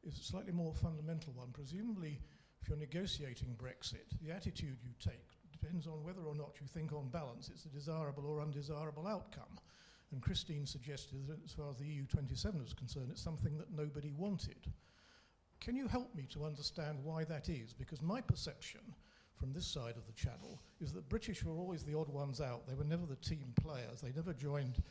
[0.03, 1.49] is a slightly more fundamental one.
[1.51, 2.19] Presumably,
[2.61, 6.91] if you're negotiating Brexit, the attitude you take depends on whether or not you think,
[6.93, 9.59] on balance, it's a desirable or undesirable outcome.
[10.13, 14.13] And Christine suggested that as far as the EU27 is concerned, it's something that nobody
[14.15, 14.71] wanted.
[15.59, 17.73] Can you help me to understand why that is?
[17.73, 18.81] Because my perception
[19.35, 22.67] from this side of the channel is that British were always the odd ones out.
[22.67, 24.01] They were never the team players.
[24.01, 24.83] They never joined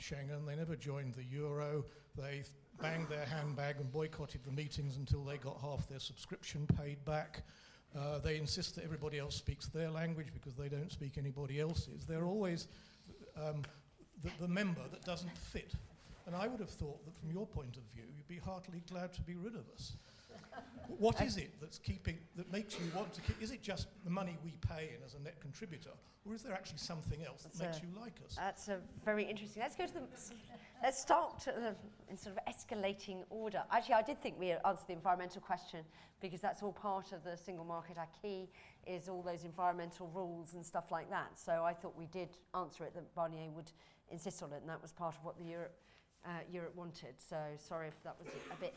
[0.00, 1.84] Schengen, they never joined the Euro.
[2.16, 2.44] They
[2.80, 7.42] banged their handbag and boycotted the meetings until they got half their subscription paid back.
[7.94, 12.06] Uh, they insist that everybody else speaks their language because they don't speak anybody else's.
[12.06, 12.66] They're always
[13.36, 13.62] um,
[14.22, 15.72] the, the member that doesn't fit.
[16.26, 19.12] And I would have thought that from your point of view, you'd be heartily glad
[19.14, 19.92] to be rid of us.
[20.98, 23.40] what is it that's keeping that makes you want to keep?
[23.42, 25.90] Is it just the money we pay in as a net contributor,
[26.24, 28.36] or is there actually something else that That's makes a- you like us?
[28.36, 29.62] That's a very interesting.
[29.62, 30.00] Let's go to the.
[30.82, 31.74] Let's start the,
[32.08, 33.62] in sort of escalating order.
[33.70, 35.80] Actually, I did think we answered the environmental question
[36.22, 38.48] because that's all part of the single market acquis.
[38.86, 41.38] Is all those environmental rules and stuff like that.
[41.38, 42.94] So I thought we did answer it.
[42.94, 43.72] That Barnier would
[44.10, 45.74] insist on it, and that was part of what the Europe,
[46.24, 47.14] uh, Europe wanted.
[47.18, 48.74] So sorry if that was a bit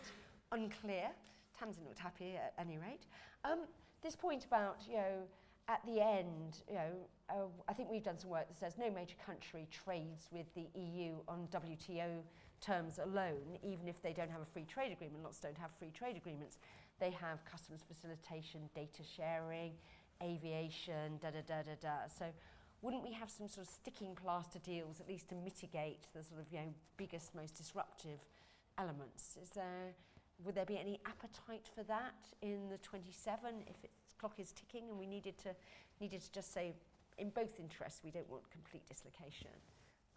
[0.51, 1.09] unclear.
[1.57, 3.05] Tamsin looked happy at any rate.
[3.43, 3.61] Um,
[4.01, 5.23] this point about you know
[5.69, 6.91] at the end, you know,
[7.29, 10.67] uh, I think we've done some work that says no major country trades with the
[10.77, 12.21] EU on WTO
[12.59, 15.23] terms alone, even if they don't have a free trade agreement.
[15.23, 16.57] Lots don't have free trade agreements.
[16.99, 19.73] They have customs facilitation, data sharing,
[20.21, 21.95] aviation, da da da da da.
[22.07, 22.25] So
[22.83, 26.41] wouldn't we have some sort of sticking plaster deals at least to mitigate the sort
[26.41, 28.19] of you know biggest, most disruptive
[28.77, 29.37] elements?
[29.41, 29.95] Is there
[30.43, 34.89] would there be any appetite for that in the 27 if its clock is ticking
[34.89, 35.55] and we needed to
[36.01, 36.73] needed to just say
[37.17, 39.55] in both interests we don't want complete dislocation?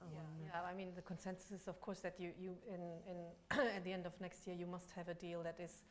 [0.02, 2.82] Oh, Yeah, um, yeah, I mean, the consensus is, of course, that you, you in,
[3.08, 3.16] in
[3.76, 5.84] at the end of next year, you must have a deal that is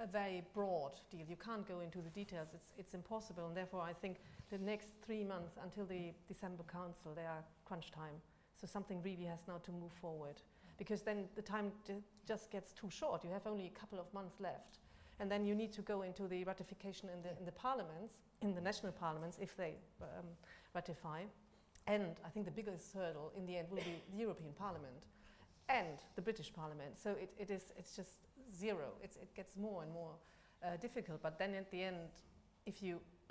[0.00, 1.24] a very broad deal.
[1.28, 2.48] You can't go into the details.
[2.52, 3.46] It's, it's impossible.
[3.46, 4.16] And therefore, I think
[4.50, 8.14] the next three months until the December Council, they are crunch time.
[8.60, 10.42] So something really has now to move forward.
[10.78, 13.24] Because then the time ju- just gets too short.
[13.24, 14.78] You have only a couple of months left.
[15.20, 18.54] And then you need to go into the ratification in the, in the parliaments, in
[18.54, 20.26] the national parliaments, if they um,
[20.74, 21.22] ratify.
[21.86, 25.04] And I think the biggest hurdle in the end will be the European Parliament
[25.68, 26.98] and the British Parliament.
[27.00, 28.16] So it, it is, it's just
[28.58, 28.92] zero.
[29.02, 30.12] It's, it gets more and more
[30.62, 31.22] uh, difficult.
[31.22, 32.08] But then at the end,
[32.66, 33.00] if you,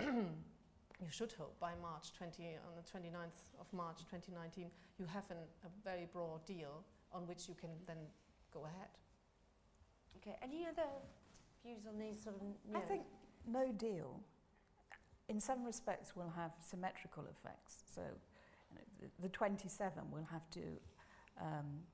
[1.04, 5.36] you should hope by March 20, on the 29th of March 2019, you have an,
[5.64, 6.82] a very broad deal
[7.12, 7.98] on which you can then
[8.52, 8.88] go ahead.
[10.16, 10.88] Okay, any other
[11.62, 13.02] views on these sort of you I think
[13.46, 14.20] no deal,
[15.28, 17.82] in some respects, will have symmetrical effects.
[17.94, 20.60] So, you know, the, the 27 will have to
[21.38, 21.84] um,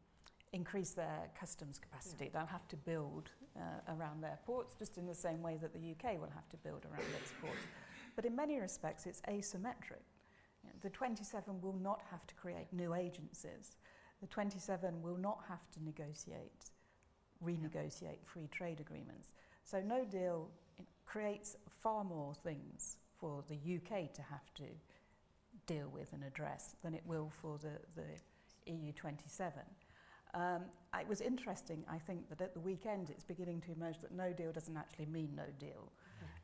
[0.53, 2.31] increase their customs capacity.
[2.33, 5.81] They'll have to build uh, around their ports, just in the same way that the
[5.81, 7.67] UK will have to build around its ports.
[8.17, 10.05] But in many respects, it's asymmetric.
[10.63, 13.77] You know, the 27 will not have to create new agencies.
[14.21, 16.71] The 27 will not have to negotiate,
[17.45, 19.33] renegotiate free trade agreements.
[19.65, 20.51] So no deal
[21.07, 24.65] creates far more things for the UK to have to
[25.67, 29.63] deal with and address than it will for the, the EU 27.
[30.33, 30.63] Um,
[30.99, 34.33] it was interesting, I think, that at the weekend it's beginning to emerge that no
[34.33, 35.91] deal doesn't actually mean no deal.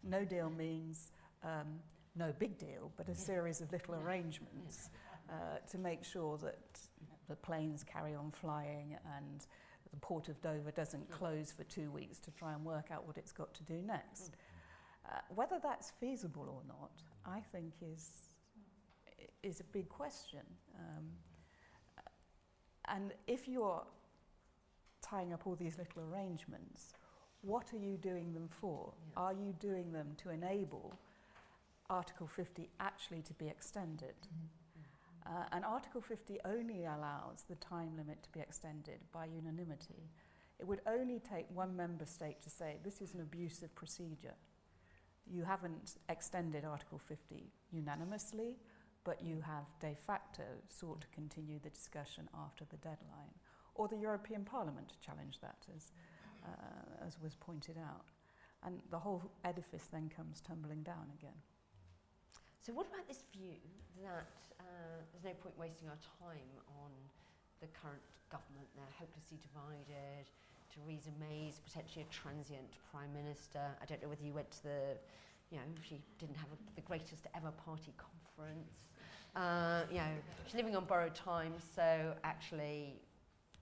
[0.03, 1.13] No deal means
[1.43, 1.81] um,
[2.17, 4.91] no big deal, but a series of little arrangements
[5.29, 6.81] uh, to make sure that
[7.29, 9.47] the planes carry on flying and
[9.93, 13.17] the port of Dover doesn't close for two weeks to try and work out what
[13.17, 14.33] it's got to do next.
[14.33, 14.35] Mm.
[15.09, 16.91] Uh, whether that's feasible or not,
[17.25, 18.11] I think is
[19.43, 20.41] is a big question.
[20.79, 21.05] Um,
[22.89, 23.83] and if you're
[25.03, 26.95] tying up all these little arrangements,
[27.43, 28.93] what are you doing them for?
[29.13, 29.23] Yeah.
[29.23, 30.99] Are you doing them to enable
[31.89, 34.15] Article 50 actually to be extended?
[35.27, 40.11] Uh, and Article 50 only allows the time limit to be extended by unanimity.
[40.59, 44.35] It would only take one member state to say this is an abusive procedure.
[45.27, 48.57] You haven't extended Article 50 unanimously,
[49.05, 53.35] but you have de facto sought to continue the discussion after the deadline.
[53.75, 55.93] Or the European Parliament to challenge that, as,
[56.45, 58.07] uh, as was pointed out.
[58.65, 61.39] And the whole edifice then comes tumbling down again.
[62.67, 63.55] So what about this view
[64.03, 64.27] that
[64.59, 66.51] uh, there's no point wasting our time
[66.83, 66.91] on
[67.63, 68.67] the current government?
[68.75, 70.27] They're hopelessly divided.
[70.75, 73.63] Theresa May's potentially a transient prime minister.
[73.79, 74.99] I don't know whether you went to the,
[75.55, 78.91] you know, she didn't have a, the greatest ever party conference.
[79.39, 80.19] Uh, you know,
[80.51, 82.99] she's living on borrowed time, so actually,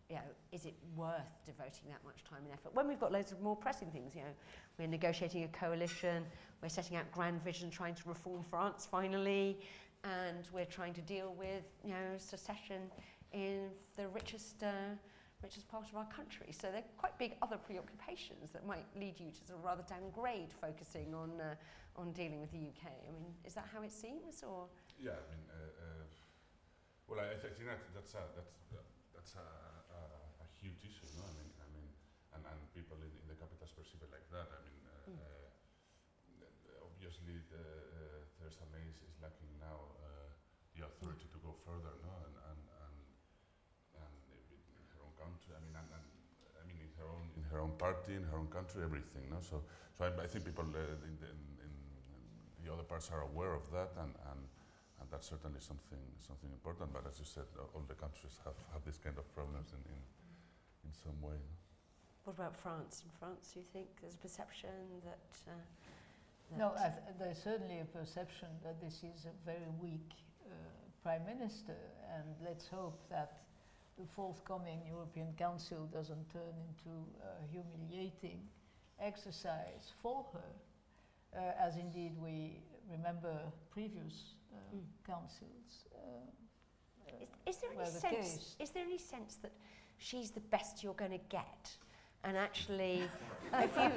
[0.09, 2.75] you know, is it worth devoting that much time and effort?
[2.75, 4.35] When we've got loads of more pressing things, you know,
[4.79, 6.25] we're negotiating a coalition,
[6.63, 9.59] we're setting out grand vision, trying to reform France finally,
[10.05, 12.83] and we're trying to deal with, you know, secession
[13.33, 14.93] in the richest, uh,
[15.43, 16.53] richest part of our country.
[16.53, 19.85] So there are quite big other preoccupations that might lead you to sort of rather
[19.89, 21.55] downgrade focusing on, uh,
[21.97, 22.93] on dealing with the UK.
[22.93, 24.67] I mean, is that how it seems, or?
[25.01, 26.05] Yeah, I mean, uh, uh,
[27.09, 28.53] well, I, I think that that's a, that's,
[29.15, 29.74] that's a
[30.65, 31.29] huge issue, no?
[31.29, 31.87] I mean, I mean,
[32.33, 34.49] and, and people in, in the capitals perceive it like that.
[34.49, 35.21] I mean, uh, Mm.
[35.21, 40.33] uh, obviously, the, uh, Theresa May is, is lacking now uh,
[40.73, 42.13] the authority to go further, no?
[42.25, 42.97] And, and, and,
[44.01, 44.17] and
[44.81, 46.07] in her own country, I mean, and, and,
[46.57, 49.45] I mean, in her own in her own party, in her own country, everything, no?
[49.45, 49.61] So,
[49.93, 51.73] so I, I think people uh, in, the, in, in,
[52.65, 54.41] the other parts are aware of that, and, and
[55.05, 56.89] and that's certainly something something important.
[56.97, 60.01] But as you said, all the countries have, have this kind of problems in, in,
[60.85, 61.39] in some way.
[62.25, 63.03] What about France?
[63.05, 64.71] In France, do you think there's a perception
[65.05, 65.25] that...
[65.47, 65.51] Uh,
[66.51, 70.11] that No, th- there's certainly a perception that this is a very weak
[70.47, 70.53] uh,
[71.03, 71.77] Prime Minister,
[72.17, 73.43] and let's hope that
[73.99, 78.41] the forthcoming European Council doesn't turn into a humiliating
[79.01, 80.51] exercise for her,
[81.39, 82.59] uh, as indeed we
[82.91, 83.35] remember
[83.71, 84.85] previous uh, Mm.
[85.07, 85.85] councils.
[85.95, 85.99] Uh,
[87.09, 88.17] uh, Is, is there any the sense?
[88.17, 88.57] case.
[88.59, 89.53] Is there any sense that
[89.99, 91.71] she's the best you're going to get?
[92.25, 93.03] And actually,
[93.53, 93.91] if you,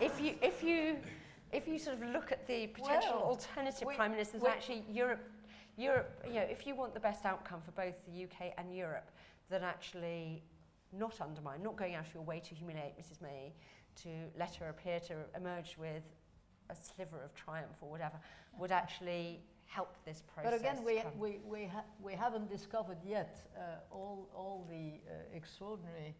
[0.00, 0.96] if you, if you,
[1.52, 4.84] if you sort of look at the potential Well, alternative we- prime ministers, we- actually
[4.90, 5.28] Europe,
[5.76, 9.10] Europe, you know, if you want the best outcome for both the UK and Europe,
[9.50, 10.42] then actually
[10.92, 13.52] not undermine, not going out of your way to humiliate Mrs May,
[14.02, 16.02] to let her appear to emerge with
[16.70, 18.18] a sliver of triumph or whatever,
[18.58, 19.40] would actually
[19.74, 20.50] help this process.
[20.50, 21.18] But again, we, come.
[21.18, 23.60] we, we, ha- we haven't discovered yet uh,
[23.90, 26.14] all, all the uh, extraordinary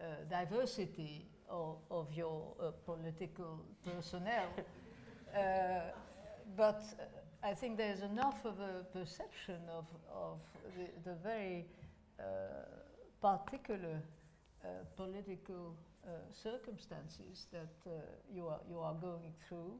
[0.00, 4.48] uh, diversity of, of your uh, political personnel.
[5.36, 5.40] uh,
[6.56, 10.38] but uh, I think there's enough of a perception of, of
[10.76, 11.66] the, the very
[12.18, 12.22] uh,
[13.20, 14.00] particular
[14.64, 15.76] uh, political
[16.06, 17.90] uh, circumstances that uh,
[18.34, 19.72] you, are, you are going through.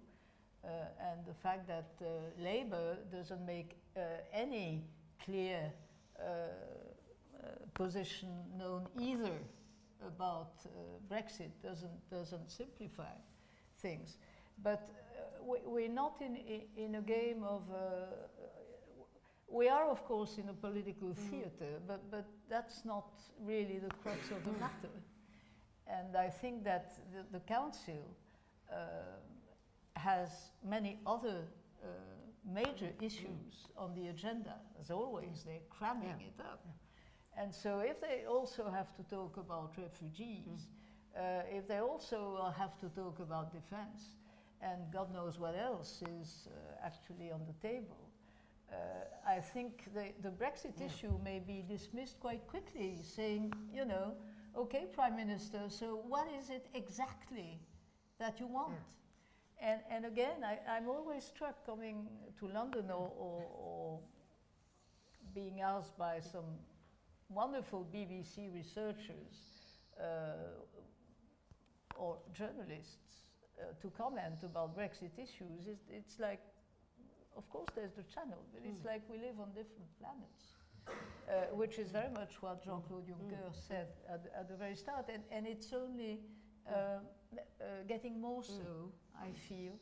[0.65, 2.07] Uh, and the fact that uh,
[2.43, 4.01] Labour doesn't make uh,
[4.33, 4.83] any
[5.25, 5.71] clear
[6.19, 9.39] uh, uh, position known either
[10.07, 13.15] about uh, Brexit doesn't doesn't simplify
[13.79, 14.17] things.
[14.63, 16.39] But uh, we, we're not in,
[16.77, 17.63] in a game of.
[17.71, 18.07] Uh,
[19.49, 23.07] we are, of course, in a political theatre, but, but that's not
[23.41, 24.91] really the crux of the matter.
[25.87, 28.03] And I think that the, the Council
[28.73, 28.77] uh,
[29.97, 31.45] has many other
[31.83, 31.87] uh,
[32.45, 34.57] major issues on the agenda.
[34.81, 36.27] As always, they're cramming Yeah.
[36.29, 36.67] it up.
[37.37, 40.69] And so, if they also have to talk about refugees,
[41.17, 44.17] uh, if they also have to talk about defense,
[44.61, 48.11] and God knows what else is uh, actually on the table,
[48.71, 48.77] uh,
[49.27, 50.87] I think the, the Brexit Yeah.
[50.87, 54.15] issue may be dismissed quite quickly, saying, you know,
[54.57, 57.61] okay, Prime Minister, so what is it exactly
[58.19, 58.75] that you want?
[59.65, 62.07] And, and again, I, I'm always struck coming
[62.39, 64.01] to London or, or, or
[65.35, 66.45] being asked by some
[67.31, 69.33] wonderful BBC researchers
[69.99, 70.05] uh,
[71.97, 73.23] or journalists
[73.59, 75.67] uh, to comment about Brexit issues.
[75.67, 76.41] It's, it's like,
[77.35, 78.87] of course, there's the channel, but it's Mm.
[78.93, 80.53] like we live on different planets.
[80.87, 85.07] Uh, which is very much what Jean-Claude Juncker said at, the- at the very start,
[85.11, 86.21] and, and it's only
[86.69, 89.73] uh, uh, getting more so, I feel,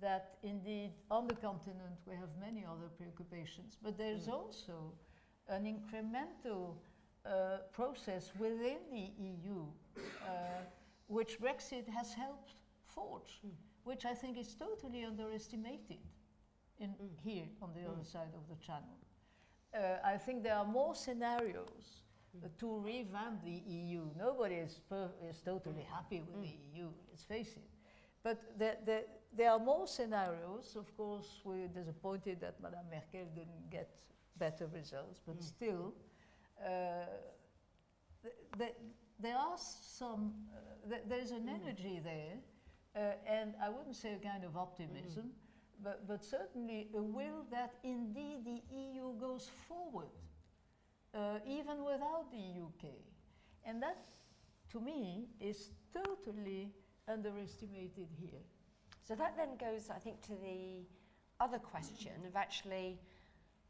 [0.00, 4.92] that indeed on the continent we have many other preoccupations, but there's also
[5.48, 6.74] an incremental
[7.24, 9.64] uh, process within the EU,
[10.26, 10.30] uh,
[11.06, 12.54] which Brexit has helped
[12.84, 13.40] forge,
[13.84, 15.98] which I think is totally underestimated
[16.80, 18.98] in here on the other side of the channel.
[19.72, 22.02] Uh, I think there are more scenarios
[22.44, 24.02] uh, to revamp the EU.
[24.18, 27.71] Nobody is, per- is totally happy with the EU, let's face it.
[28.22, 29.02] But there, there,
[29.36, 30.76] there are more scenarios.
[30.76, 33.88] Of course, we're disappointed that Madame Merkel didn't get
[34.38, 35.92] better results, but still,
[36.64, 37.04] uh,
[38.22, 38.74] th- th-
[39.18, 42.38] there are some, uh, th- there's an energy there,
[42.96, 45.32] uh, and I wouldn't say a kind of optimism,
[45.82, 50.10] but, but certainly a will that indeed the EU goes forward,
[51.14, 52.94] uh, even without the UK.
[53.64, 53.98] And that,
[54.70, 56.72] to me, is totally
[57.08, 58.40] underestimated here.
[59.06, 60.86] So that then goes, I think, to the
[61.40, 62.98] other question of actually,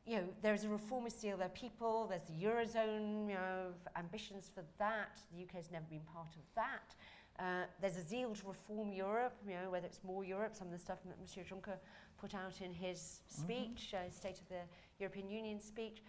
[0.07, 4.51] you know, there's a reformist deal, there are people, there's the Eurozone, you know, ambitions
[4.53, 5.21] for that.
[5.33, 6.95] The UK has never been part of that.
[7.39, 10.73] Uh, there's a zeal to reform Europe, you know, whether it's more Europe, some of
[10.73, 11.79] the stuff that Monsieur Juncker
[12.21, 14.61] put out in his speech, uh, State of the
[14.99, 16.03] European Union speech.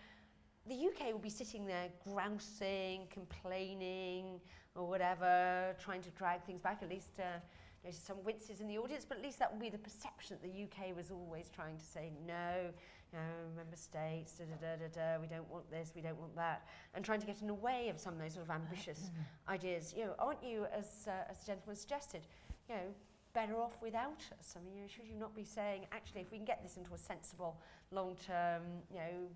[0.68, 4.40] the UK will be sitting there grousing, complaining,
[4.76, 6.80] or whatever, trying to drag things back.
[6.82, 7.40] At least uh,
[7.84, 10.52] there's some winces in the audience, but at least that will be the perception that
[10.52, 12.70] the UK was always trying to say no,
[13.12, 13.20] no,
[13.56, 16.66] member states, da da da da da, we don't want this, we don't want that,
[16.96, 19.12] and trying to get in the way of some of those sort of ambitious
[19.50, 19.94] ideas.
[19.96, 22.22] You know, aren't you, as, uh, as the gentleman suggested,
[22.70, 22.88] you know,
[23.34, 24.56] better off without us?
[24.58, 26.78] I mean, you know, should you not be saying, actually, if we can get this
[26.78, 27.60] into a sensible,
[27.92, 29.28] long-term, you know,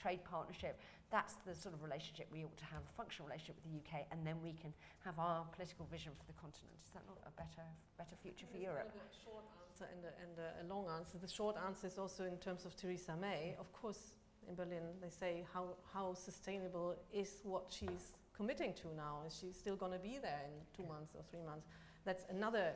[0.00, 0.78] trade partnership,
[1.14, 4.02] that's the sort of relationship we ought to have, a functional relationship with the UK,
[4.10, 4.74] and then we can
[5.06, 6.74] have our political vision for the continent.
[6.82, 7.62] Is that not a better,
[7.96, 8.90] better future for Europe?
[8.90, 11.14] A short answer and, a, and a, a long answer.
[11.22, 13.54] The short answer is also in terms of Theresa May.
[13.60, 19.22] Of course, in Berlin, they say how, how sustainable is what she's committing to now?
[19.24, 21.68] Is she still going to be there in two months or three months?
[22.04, 22.74] That's another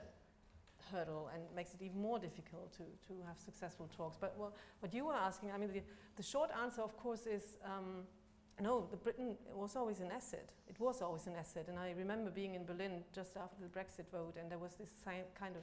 [0.92, 4.16] hurdle and makes it even more difficult to, to have successful talks.
[4.16, 5.82] But what, what you were asking, I mean, the,
[6.16, 8.06] the short answer, of course, is um,
[8.60, 10.48] no, the Britain was always an asset.
[10.68, 11.66] It was always an asset.
[11.68, 14.90] And I remember being in Berlin just after the Brexit vote, and there was this
[15.04, 15.62] kind of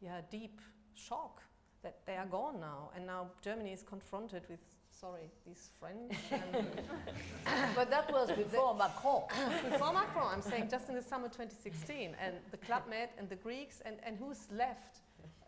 [0.00, 0.60] yeah, deep
[0.94, 1.42] shock
[1.82, 2.90] that they are gone now.
[2.94, 4.60] And now Germany is confronted with,
[4.90, 6.14] sorry, these French.
[7.74, 9.22] but that was before Macron.
[9.70, 12.16] before Macron, I'm saying just in the summer 2016.
[12.20, 15.00] And the Club Med and the Greeks, and, and who's left?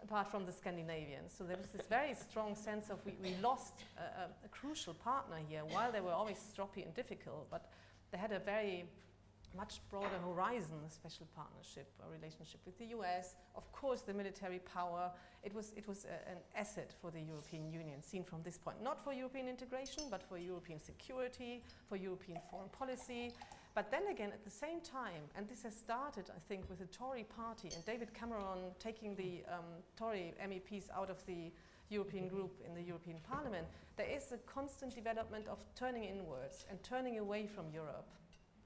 [0.03, 1.33] Apart from the Scandinavians.
[1.37, 5.37] So there was this very strong sense of we, we lost a, a, crucial partner
[5.49, 7.71] here, while they were always stroppy and difficult, but
[8.11, 8.85] they had a very
[9.57, 15.11] much broader horizon, special partnership, a relationship with the US, of course the military power.
[15.43, 18.83] It was, it was a, an asset for the European Union, seen from this point,
[18.83, 23.33] not for European integration, but for European security, for European foreign policy,
[23.75, 26.87] but then again, at the same time, and this has started, I think, with the
[26.87, 29.65] Tory party and David Cameron taking the um,
[29.97, 31.51] Tory MEPs out of the
[31.89, 33.67] European group in the European Parliament,
[33.97, 38.09] there is a constant development of turning inwards and turning away from Europe.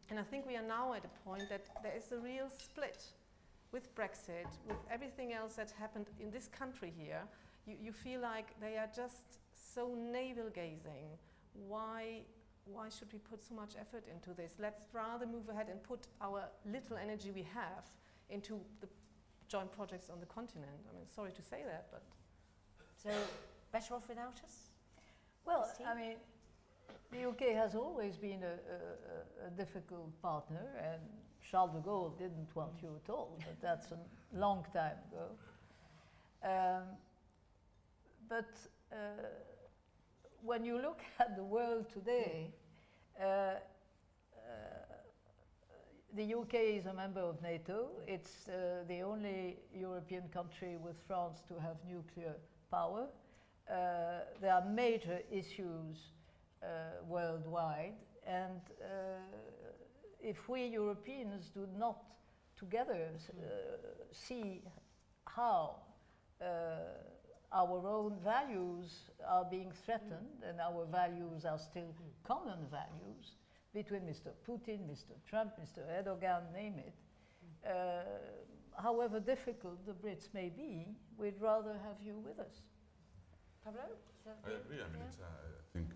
[0.09, 3.05] And I think we are now at a point that there is a real split
[3.73, 7.23] with Brexit, with everything else that happened in this country here.
[7.67, 9.39] You, you feel like they are just
[9.75, 11.09] so navel gazing.
[11.69, 12.21] Why
[12.73, 14.55] why should we put so much effort into this?
[14.59, 17.85] Let's rather move ahead and put our little energy we have
[18.29, 18.89] into the
[19.49, 20.81] joint projects on the continent.
[20.91, 22.03] I mean, sorry to say that, but.
[23.03, 23.11] So,
[23.73, 24.71] better off without us?
[25.47, 26.17] Well, I mean,
[27.13, 31.01] the UK has always been a, a, a, difficult partner, and
[31.49, 33.99] Charles de Gaulle didn't want you at all, but that's a
[34.37, 35.29] long time ago.
[36.43, 36.83] Um,
[38.29, 38.51] but
[38.93, 38.97] uh,
[40.43, 42.51] when you look at the world today,
[43.21, 43.57] uh, uh,
[46.15, 47.89] the UK is a member of NATO.
[48.07, 52.35] It's uh, the only European country with France to have nuclear
[52.71, 53.07] power.
[53.69, 53.75] Uh,
[54.41, 55.97] there are major issues
[56.63, 56.67] uh,
[57.07, 57.95] worldwide,
[58.27, 58.87] and uh,
[60.23, 61.99] if we Europeans do not
[62.57, 63.11] together
[64.13, 64.63] see
[65.27, 65.77] how
[67.53, 71.95] our own values are being threatened, and our values are still
[72.25, 73.37] common values
[73.73, 74.31] between Mr.
[74.49, 75.15] Putin, Mr.
[75.29, 75.81] Trump, Mr.
[75.97, 76.95] Erdogan, name it.
[77.69, 78.03] Uh,
[78.83, 80.87] however difficult the Brits may be,
[81.19, 82.63] we'd rather have you with us.
[83.65, 83.81] Pablo?
[84.27, 84.79] I agree.
[84.83, 85.25] I mean, yeah.
[85.25, 85.89] uh, I think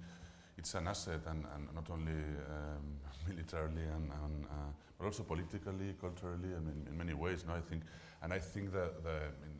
[0.58, 5.94] it's an asset, and, and not only um, militarily, and, and uh, but also politically,
[6.00, 7.44] culturally, I mean, in many ways.
[7.46, 7.82] No, I think,
[8.22, 9.52] and I think that the, in,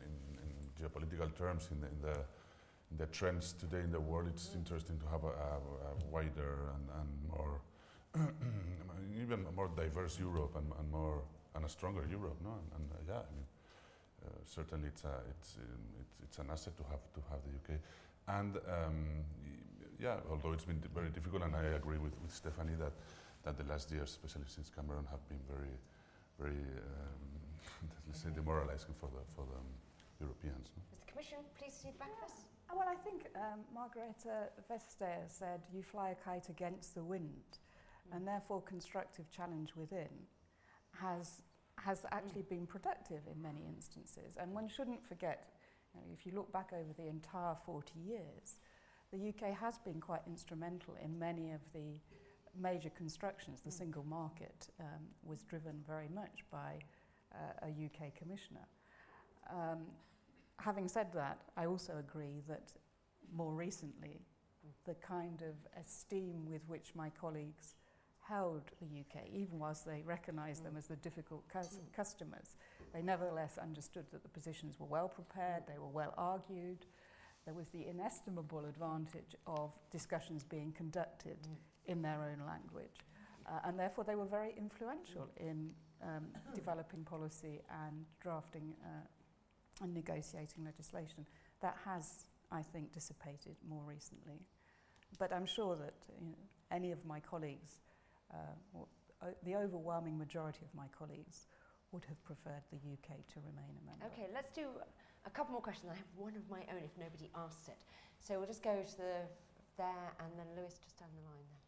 [0.81, 2.19] geopolitical terms in the, in the,
[2.91, 4.57] in the trends today in the world, it's mm.
[4.57, 5.57] interesting to have a, a,
[5.91, 7.61] a wider and, and more,
[9.21, 11.21] even more diverse Europe and, and, more
[11.55, 12.37] and a stronger Europe.
[12.43, 13.47] No, and, and uh, yeah, I mean,
[14.25, 17.53] uh, certainly it's, a, it's, um, it's, it's an asset to have to have the
[17.57, 17.79] UK,
[18.27, 19.25] and um,
[19.99, 22.93] yeah, although it's been very difficult, and I agree with, with Stefanie that
[23.43, 25.73] that the last years, especially since Cameron, have been very,
[26.39, 29.59] very, um, let's say, demoralizing for the for the
[30.21, 30.69] Europeans.
[30.77, 30.81] No?
[30.93, 32.45] Is the Commission please to back us?
[32.69, 34.29] Uh, well, I think um, Margrethe
[34.69, 38.15] Vestager said, you fly a kite against the wind, mm.
[38.15, 40.13] and therefore constructive challenge within
[40.99, 41.41] has,
[41.77, 42.49] has actually mm.
[42.49, 44.37] been productive in many instances.
[44.39, 45.49] And one shouldn't forget,
[45.93, 48.59] you know, if you look back over the entire 40 years,
[49.11, 51.99] the UK has been quite instrumental in many of the
[52.57, 53.59] major constructions.
[53.61, 53.77] The mm.
[53.77, 56.79] single market um, was driven very much by
[57.33, 58.67] uh, a UK commissioner.
[59.49, 59.79] Um,
[60.61, 62.71] having said that, I also agree that
[63.33, 64.21] more recently,
[64.85, 67.75] the kind of esteem with which my colleagues
[68.19, 70.65] held the UK, even whilst they recognised mm.
[70.65, 71.93] them as the difficult cus- mm.
[71.95, 72.55] customers,
[72.93, 76.85] they nevertheless understood that the positions were well prepared, they were well argued.
[77.45, 81.91] There was the inestimable advantage of discussions being conducted mm.
[81.91, 82.99] in their own language.
[83.47, 85.71] Uh, and therefore, they were very influential in
[86.03, 88.87] um, developing policy and drafting uh,
[89.81, 91.25] and negotiating legislation.
[91.61, 94.41] That has, I think, dissipated more recently.
[95.19, 96.37] But I'm sure that you know,
[96.71, 97.81] any of my colleagues,
[98.33, 98.37] uh,
[98.73, 98.87] or,
[99.21, 101.47] uh, the overwhelming majority of my colleagues,
[101.91, 104.05] would have preferred the UK to remain a member.
[104.07, 104.67] Okay, let's do
[105.25, 105.91] a couple more questions.
[105.91, 107.77] I have one of my own if nobody asks it.
[108.19, 109.27] So we'll just go to the
[109.77, 111.60] there and then Lewis just down the line there.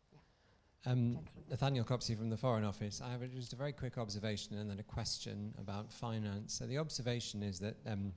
[0.85, 1.19] Um,
[1.49, 3.01] Nathaniel Copsey from the Foreign Office.
[3.01, 6.53] I have just a very quick observation and then a question about finance.
[6.55, 8.11] So the observation is that um,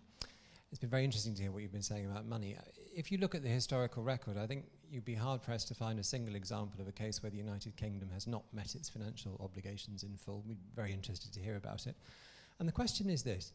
[0.70, 2.56] it's been very interesting to hear what you've been saying about money.
[2.94, 6.00] If you look at the historical record, I think you'd be hard pressed to find
[6.00, 9.40] a single example of a case where the United Kingdom has not met its financial
[9.40, 10.42] obligations in full.
[10.46, 11.94] We'd be very interested to hear about it.
[12.58, 13.52] And the question is this.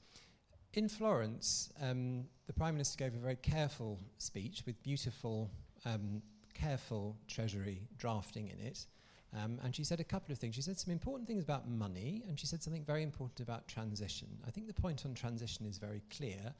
[0.74, 5.52] In Florence, um, the Prime Minister gave a very careful speech with beautiful,
[5.84, 6.22] um,
[6.54, 8.86] careful Treasury drafting in it.
[9.34, 10.56] Um, and she said a couple of things.
[10.56, 14.28] She said some important things about money, and she said something very important about transition.
[14.46, 16.54] I think the point on transition is very clear.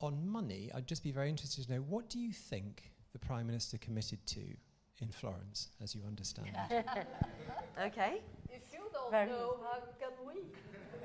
[0.00, 3.46] On money, I'd just be very interested to know what do you think the Prime
[3.46, 4.40] Minister committed to
[5.00, 6.86] in Florence, as you understand it?
[7.80, 8.22] okay.
[8.48, 10.42] If you don't Very know, how can we?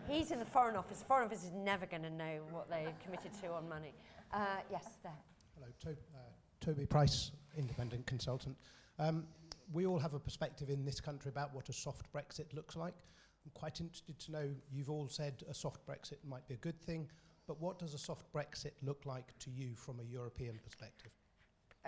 [0.08, 1.04] He's in the Foreign Office.
[1.08, 3.94] Foreign Office is never going to know what they committed to on money.
[4.34, 5.12] Uh, yes, there.
[5.56, 6.20] Hello, to, uh,
[6.62, 8.56] Toby Price, independent consultant.
[8.98, 9.26] Um,
[9.72, 12.96] we all have a perspective in this country about what a soft Brexit looks like.
[13.46, 16.80] I'm quite interested to know, you've all said a soft Brexit might be a good
[16.82, 17.08] thing,
[17.48, 21.12] but what does a soft Brexit look like to you from a European perspective?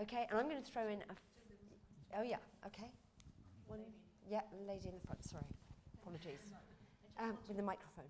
[0.02, 1.12] Okay, and I'm going to throw in a.
[1.12, 2.90] F- oh, yeah, okay.
[3.68, 3.80] One,
[4.30, 5.44] yeah, lady in the front, sorry.
[6.02, 6.40] Apologies.
[7.20, 8.06] Um, with the microphone.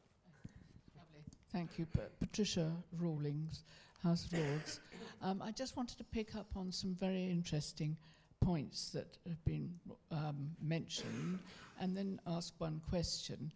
[1.52, 3.64] Thank you, Pat- Patricia Rawlings,
[4.04, 4.80] House of Lords.
[5.22, 7.98] Um, I just wanted to pick up on some very interesting
[8.42, 9.72] points that have been
[10.12, 11.40] um, mentioned
[11.80, 13.52] and then ask one question.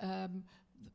[0.00, 0.42] Um,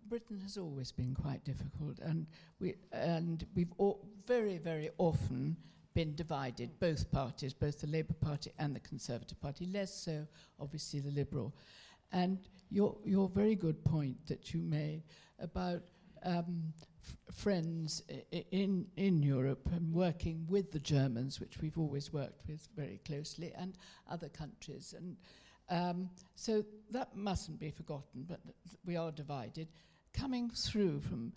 [0.10, 2.26] Britain has always been quite difficult, and,
[2.60, 5.56] we, and we've all very, very often
[5.94, 10.26] been divided, both parties, both the Labour Party and the Conservative Party, less so,
[10.60, 11.54] obviously, the Liberal.
[12.12, 12.40] And
[12.70, 15.04] your, your very good point that you made
[15.40, 15.82] about
[16.24, 16.74] um,
[17.32, 22.68] friends I- in, in Europe and working with the Germans, which we've always worked with
[22.76, 23.78] very closely, and
[24.10, 24.94] other countries.
[24.98, 25.18] And
[25.70, 28.40] um, so that mustn't be forgotten, but
[28.86, 29.68] we are divided.
[30.14, 31.34] Coming through from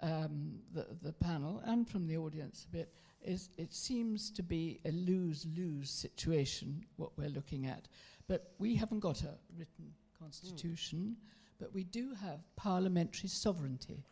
[0.00, 2.92] um, the, the panel and from the audience a bit,
[3.24, 7.88] is it seems to be a lose-lose situation, what we're looking at.
[8.26, 11.16] But we haven't got a written constitution,
[11.60, 14.04] but we do have parliamentary sovereignty.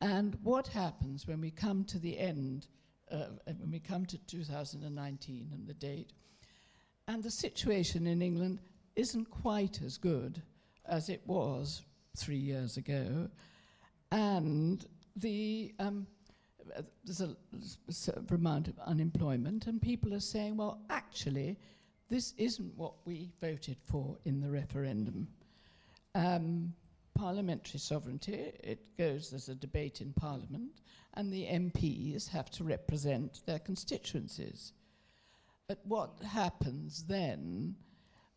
[0.00, 2.68] And what happens when we come to the end,
[3.10, 3.26] uh,
[3.58, 6.12] when we come to 2019 and the date,
[7.08, 8.60] and the situation in England
[8.94, 10.42] isn't quite as good
[10.86, 11.82] as it was
[12.16, 13.28] three years ago,
[14.12, 14.86] and
[15.16, 16.06] the um,
[17.04, 17.34] there's a
[17.88, 21.56] s- amount of unemployment, and people are saying, well, actually,
[22.08, 25.28] this isn't what we voted for in the referendum.
[26.14, 26.74] Um,
[27.18, 30.80] parliamentary sovereignty, it goes, there's a debate in Parliament,
[31.14, 34.72] and the MPs have to represent their constituencies.
[35.66, 37.74] But what happens then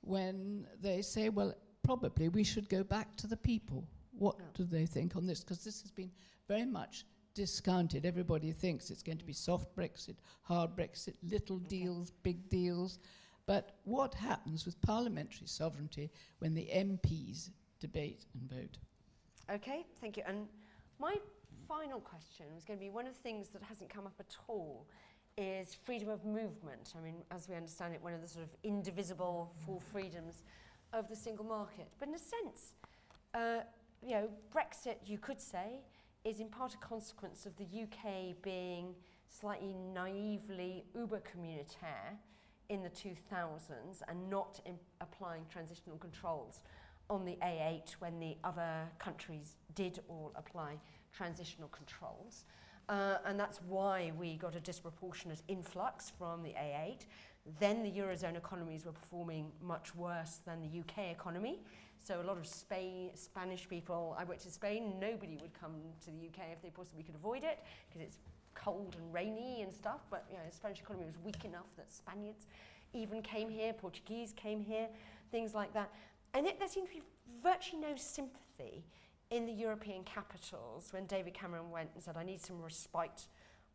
[0.02, 1.54] when they say, well,
[1.84, 3.88] probably we should go back to the people?
[4.18, 5.42] What do they think on this?
[5.42, 6.12] Because this has been
[6.48, 7.06] very much
[7.36, 8.06] discounted.
[8.06, 12.98] Everybody thinks it's going to be soft Brexit, hard Brexit, little deals, big deals.
[13.46, 16.10] But what happens with parliamentary sovereignty
[16.40, 17.52] when the MPs
[17.82, 18.78] debate and vote?
[19.54, 20.24] Okay, thank you.
[20.26, 20.48] And
[21.00, 21.16] my
[21.68, 24.36] final question was going to be one of the things that hasn't come up at
[24.48, 24.86] all
[25.38, 26.94] is freedom of movement.
[26.98, 30.44] I mean, as we understand it, one of the sort of indivisible four freedoms
[30.94, 31.88] of the single market.
[32.00, 32.76] But in a sense,
[33.34, 33.62] uh,
[34.02, 35.82] you know, Brexit, you could say,
[36.24, 38.94] is in part a consequence of the UK being
[39.28, 42.18] slightly naively uber communautaire
[42.70, 46.62] in the 2000s and not in applying transitional controls
[47.12, 50.80] on the A8 when the other countries did all apply
[51.12, 52.46] transitional controls.
[52.88, 57.02] Uh, and that's why we got a disproportionate influx from the A8.
[57.60, 61.60] Then the Eurozone economies were performing much worse than the UK economy.
[62.02, 65.76] So a lot of Spain, Spanish people, I went to Spain, nobody would come
[66.06, 68.18] to the UK if they possibly could avoid it because it's
[68.56, 70.00] cold and rainy and stuff.
[70.10, 72.48] But you know, the Spanish economy was weak enough that Spaniards
[72.94, 74.88] even came here, Portuguese came here,
[75.32, 75.92] things like that.
[76.34, 77.04] And yet there seemed to be
[77.44, 78.86] virtually no sympathy
[79.30, 83.28] in the European capitals when David Cameron went and said, I need some respite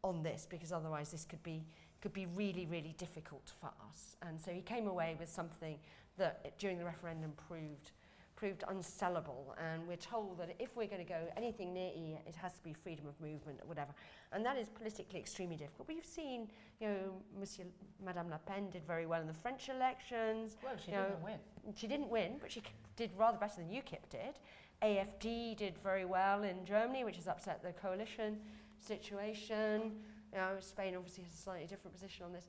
[0.05, 1.67] on this because otherwise this could be
[2.03, 4.17] could be really, really difficult for us.
[4.23, 5.79] And so he came away with something
[6.19, 7.93] that during the referendum proved
[8.37, 12.37] proved unsellable and we're told that if we're going to go anything near E it
[12.37, 13.93] has to be freedom of movement or whatever.
[14.33, 15.89] And that is politically extremely difficult.
[15.89, 16.49] We've seen
[16.81, 17.65] you know Monsieur
[18.05, 20.57] Madame Le Pen did very well in the French elections.
[20.63, 21.39] Well, she you know, didn't win.
[21.75, 22.63] she didn't win but she
[22.97, 24.39] did rather better than UKIP did.
[24.83, 28.39] AFD did very well in Germany which has upset the coalition
[28.79, 29.93] situation.
[30.33, 32.47] You know Spain obviously has a slightly different position on this.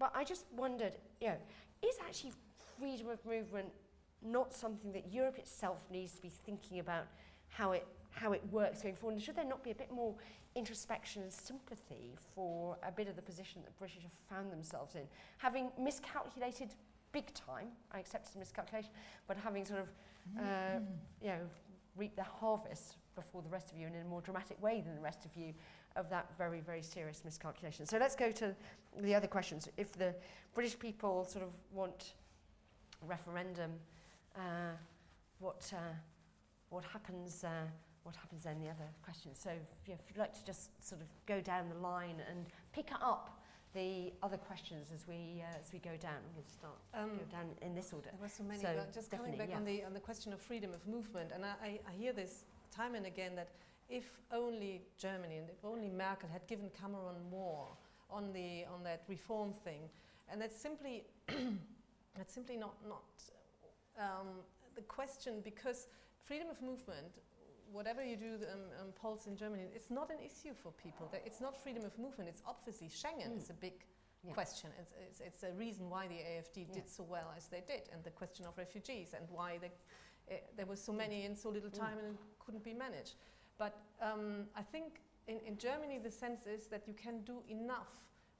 [0.00, 1.36] But I just wondered you know
[1.82, 2.32] is actually
[2.76, 3.68] freedom of movement
[4.22, 7.06] not something that Europe itself needs to be thinking about
[7.48, 9.14] how it how it works going forward?
[9.14, 10.14] And should there not be a bit more
[10.54, 15.02] introspection and sympathy for a bit of the position that British have found themselves in,
[15.36, 16.74] having miscalculated
[17.12, 17.68] big time?
[17.92, 18.90] I accept it's a miscalculation,
[19.26, 19.88] but having sort of
[20.38, 20.80] uh,
[21.22, 21.40] you know
[21.96, 24.94] reaped the harvest before the rest of you and in a more dramatic way than
[24.94, 25.52] the rest of you
[25.96, 27.84] of that very, very serious miscalculation.
[27.84, 28.54] So let's go to
[29.00, 29.68] the other questions.
[29.76, 30.14] If the
[30.54, 32.14] British people sort of want
[33.06, 33.72] referendum,
[34.36, 34.76] uh,
[35.38, 35.94] what, uh,
[36.70, 37.48] what happens uh,
[38.08, 39.38] what happens then the other questions.
[39.38, 39.50] So
[39.86, 43.38] yeah, if you'd like to just sort of go down the line and pick up
[43.74, 46.20] the other questions as we uh, as we go down.
[46.34, 48.08] We'll start Um, go down in this order.
[48.10, 50.40] There were so many, So but just coming back on the on the question of
[50.40, 53.50] freedom of movement, and I, I, I hear this time and again that
[53.88, 57.68] if only Germany and if only Merkel had given Cameron more
[58.10, 59.82] on the on that reform thing,
[60.30, 61.04] and that's simply
[62.16, 63.04] that's simply not not
[63.98, 64.28] um,
[64.74, 65.88] the question because
[66.24, 67.18] freedom of movement.
[67.70, 71.10] Whatever you do, the um, um, polls in Germany, it's not an issue for people.
[71.26, 72.30] It's not freedom of movement.
[72.30, 73.84] It's obviously Schengen is a big
[74.24, 74.32] Yeah.
[74.32, 74.70] question.
[74.80, 76.74] It's, it's, it's a reason why the AFD Yeah.
[76.74, 79.70] did so well as they did, and the question of refugees, and why they,
[80.34, 83.14] uh, there was so many in so little time and it couldn't be managed.
[83.58, 87.92] But um, I think in, in Germany the sense is that you can do enough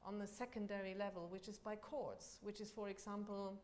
[0.05, 3.61] on the secondary level, which is by courts, which is, for example,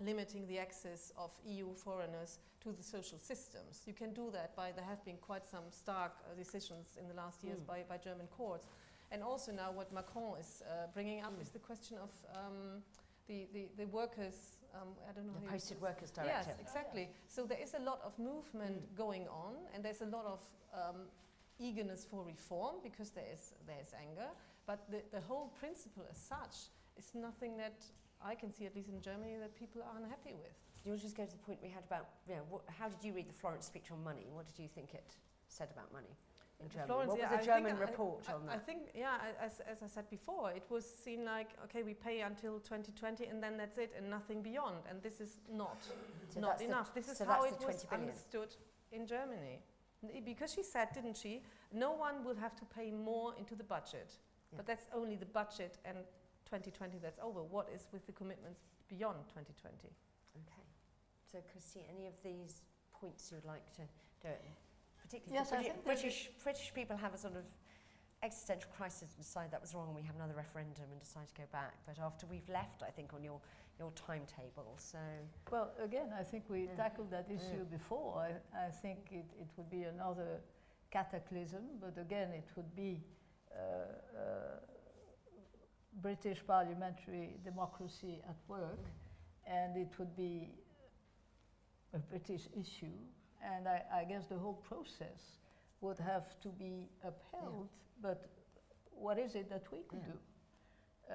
[0.00, 3.82] limiting the access of EU foreigners to the social systems.
[3.86, 7.14] You can do that by, there have been quite some stark uh, decisions in the
[7.14, 7.66] last years Mm.
[7.66, 8.66] by, by German courts.
[9.10, 12.82] And also now what Macron is uh, bringing up is the question of um,
[13.28, 16.60] the, the, the workers, um, I don't know The Posted Workers Yes, Directive.
[16.60, 17.08] exactly.
[17.28, 20.40] So there is a lot of movement going on and there's a lot of
[20.74, 21.02] um,
[21.58, 24.28] eagerness for reform because there is, there is anger.
[24.66, 26.68] But the, the whole principle as such
[26.98, 27.78] is nothing that
[28.24, 30.52] I can see, at least in Germany, that people are unhappy with.
[30.84, 33.12] You'll just go to the point we had about, you know, what, how did you
[33.12, 34.26] read the Florence speech on money?
[34.32, 35.16] What did you think it
[35.48, 36.14] said about money
[36.60, 36.86] in Germany?
[36.86, 38.54] Florence, what was yeah, the German report I, on that?
[38.54, 42.20] I think, yeah, as, as I said before, it was seen like, okay, we pay
[42.20, 44.76] until 2020 and then that's it and nothing beyond.
[44.88, 45.78] And this is not,
[46.32, 46.94] So not that's the- enough.
[46.94, 48.08] this is so how it was 20 billion.
[48.08, 48.54] understood
[48.92, 49.60] in Germany.
[50.24, 54.12] Because she said, didn't she, no one will have to pay more into the budget.
[54.52, 54.58] Yeah.
[54.58, 55.98] But that's only the budget and
[56.46, 57.42] 2020 that's over.
[57.42, 59.74] What is with the commitments beyond 2020?
[59.84, 60.64] Okay.
[61.30, 62.62] So, Christine, any of these
[62.92, 63.82] points you would like to
[64.22, 64.44] do it?
[65.02, 67.44] Particularly Yes, the I Briti- think there's a- British, British people have a sort of
[68.22, 71.34] existential crisis and decide that was wrong and we have another referendum and decide to
[71.34, 71.74] go back.
[71.86, 73.40] But after we've left, I think, on your,
[73.78, 74.98] your timetable, so...
[75.50, 76.76] Well, again, I think we Mm.
[76.76, 77.70] tackled that issue Mm.
[77.70, 78.18] before.
[78.18, 80.40] I, I think it, it would be another
[80.90, 83.02] cataclysm, but again, it would be
[83.52, 83.58] uh,
[84.18, 84.60] uh,
[86.02, 88.84] British parliamentary democracy at work,
[89.46, 90.48] and it would be
[91.94, 92.96] a British issue.
[93.42, 95.38] And I, I guess the whole process
[95.80, 97.68] would have to be upheld,
[98.02, 98.26] but
[98.90, 100.12] what is it that we could Yeah.
[100.12, 100.18] do?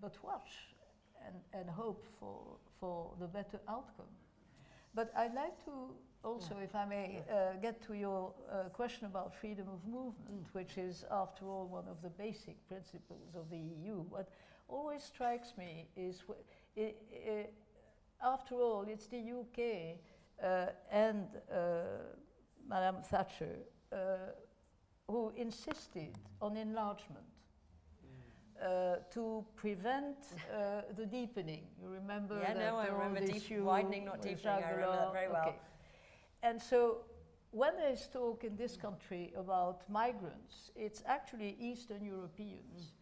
[0.00, 0.50] but watch
[1.26, 4.08] and, and hope for, for the better outcome.
[4.94, 9.34] But I'd like to also, if I may, uh, get to your uh, question about
[9.34, 14.02] freedom of movement, which is, after all, one of the basic principles of the EU.
[14.10, 14.28] What
[14.68, 17.46] always strikes me is, wh- i- i-
[18.22, 19.96] after all, it's the UK
[20.42, 21.56] uh, and uh,
[22.68, 23.56] Madame Thatcher
[23.92, 23.96] uh,
[25.08, 27.24] who insisted on enlargement
[28.62, 30.16] uh, to prevent
[30.52, 31.62] uh, the deepening.
[31.82, 34.62] You remember Yeah, that no, I remember deep- widening, not deepening.
[34.64, 35.54] I remember that very well.
[36.42, 36.98] And so
[37.52, 42.92] when there is talk in this country about migrants, it's actually Eastern Europeans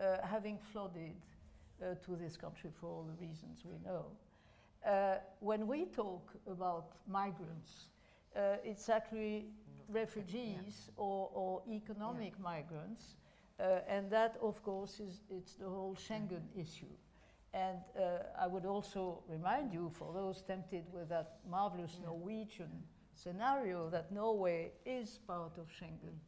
[0.00, 1.16] uh, having flooded
[1.82, 4.06] uh, to this country for all the reasons we know.
[4.86, 7.86] Uh, when we talk about migrants,
[8.36, 9.46] uh, it's actually
[9.88, 13.16] refugees or, or economic migrants,
[13.58, 16.94] uh, and that, of course, is it's the whole Schengen issue.
[17.56, 22.82] And uh, I would also remind you, for those tempted with that marvelous Norwegian
[23.14, 26.18] scenario, that Norway is part of Schengen.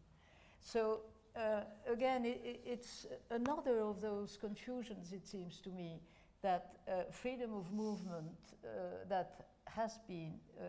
[0.61, 1.01] So
[1.37, 6.01] uh, again, i i it's another of those confusions, it seems to me,
[6.41, 8.69] that uh, freedom of movement uh,
[9.09, 10.65] that has been uh,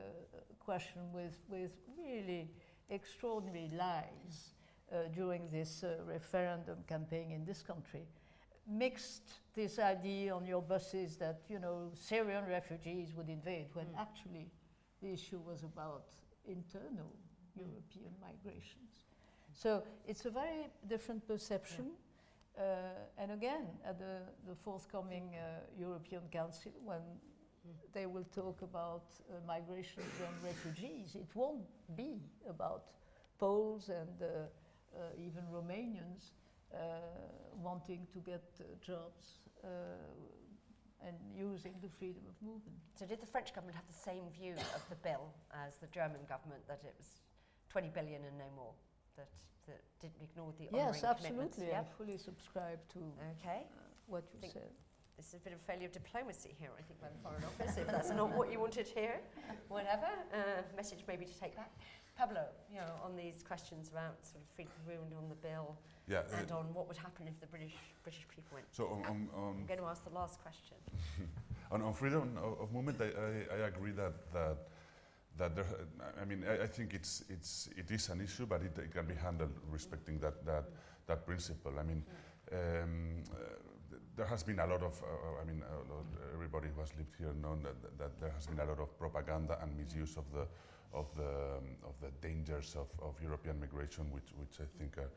[0.60, 2.52] questioned with, with really
[2.90, 4.56] extraordinary lies
[4.91, 8.06] uh, during this uh, referendum campaign in this country
[8.69, 13.99] mixed this idea on your buses that you know Syrian refugees would invade when Mm.
[13.99, 14.51] actually
[15.01, 16.05] the issue was about
[16.45, 17.11] internal
[17.55, 19.05] European migrations.
[19.53, 21.91] So it's a very different perception.
[22.57, 22.61] Uh,
[23.17, 27.01] and again, at the, the forthcoming uh, European Council, when
[27.93, 31.65] they will talk about uh, migrations and refugees, it won't
[31.95, 32.83] be about
[33.37, 36.31] Poles and uh, uh, even Romanians
[37.61, 39.67] wanting to get uh, jobs uh,
[41.05, 42.75] and using the freedom of movement.
[42.95, 45.31] So did the French government have the same view of the bill
[45.65, 47.21] as the German government, that it was
[47.69, 48.73] 20 billion and no more,
[49.15, 49.29] that,
[49.67, 51.67] that didn't ignore the Yes, absolutely.
[51.67, 51.83] I Yeah?
[51.97, 52.99] fully subscribe to
[53.39, 53.67] Okay.
[54.07, 54.71] what you Think said.
[55.15, 57.75] This is a bit of failure of diplomacy here, I think, by the Foreign Office.
[57.77, 59.19] If that's not what you wanted here,
[59.67, 60.07] whatever.
[60.33, 61.71] Uh, message maybe to take back.
[62.17, 65.77] Pablo, you know, on these questions about sort of freedom of movement on the bill
[66.10, 68.65] Yeah, and uh, on what would happen if the British British people went.
[68.72, 70.77] So on, on, on I'm going to ask the last question.
[71.72, 74.57] on, on freedom of, of movement, I, I, I agree that that
[75.38, 75.65] that there.
[76.19, 79.06] I mean, I, I think it's it's it is an issue, but it, it can
[79.06, 80.65] be handled respecting that that
[81.06, 81.73] that principle.
[81.80, 82.03] I mean,
[82.52, 84.99] um, uh, there has been a lot of.
[85.03, 88.48] Uh, I mean, a lot, everybody who has lived here knows that, that there has
[88.48, 90.48] been a lot of propaganda and misuse of the
[90.91, 95.11] of the um, of the dangers of, of European migration, which which I think are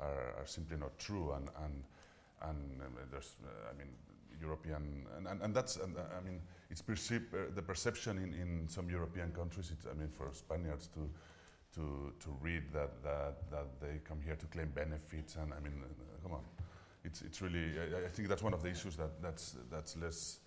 [0.00, 1.84] are, are simply not true and and
[2.42, 3.88] and um, there's uh, I mean
[4.40, 6.40] European and, and, and that's and, uh, I mean
[6.70, 10.88] it's perceived uh, the perception in, in some European countries it's I mean for Spaniards
[10.94, 11.08] to
[11.74, 15.82] to to read that that that they come here to claim benefits and I mean
[15.82, 16.44] uh, come on
[17.04, 20.40] it's it's really I, I think that's one of the issues that that's that's less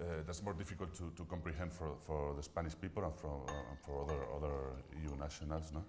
[0.00, 3.52] uh, that's more difficult to, to comprehend for, for the Spanish people and for, uh,
[3.84, 4.54] for other, other
[5.02, 5.70] EU nationals.
[5.72, 5.84] No?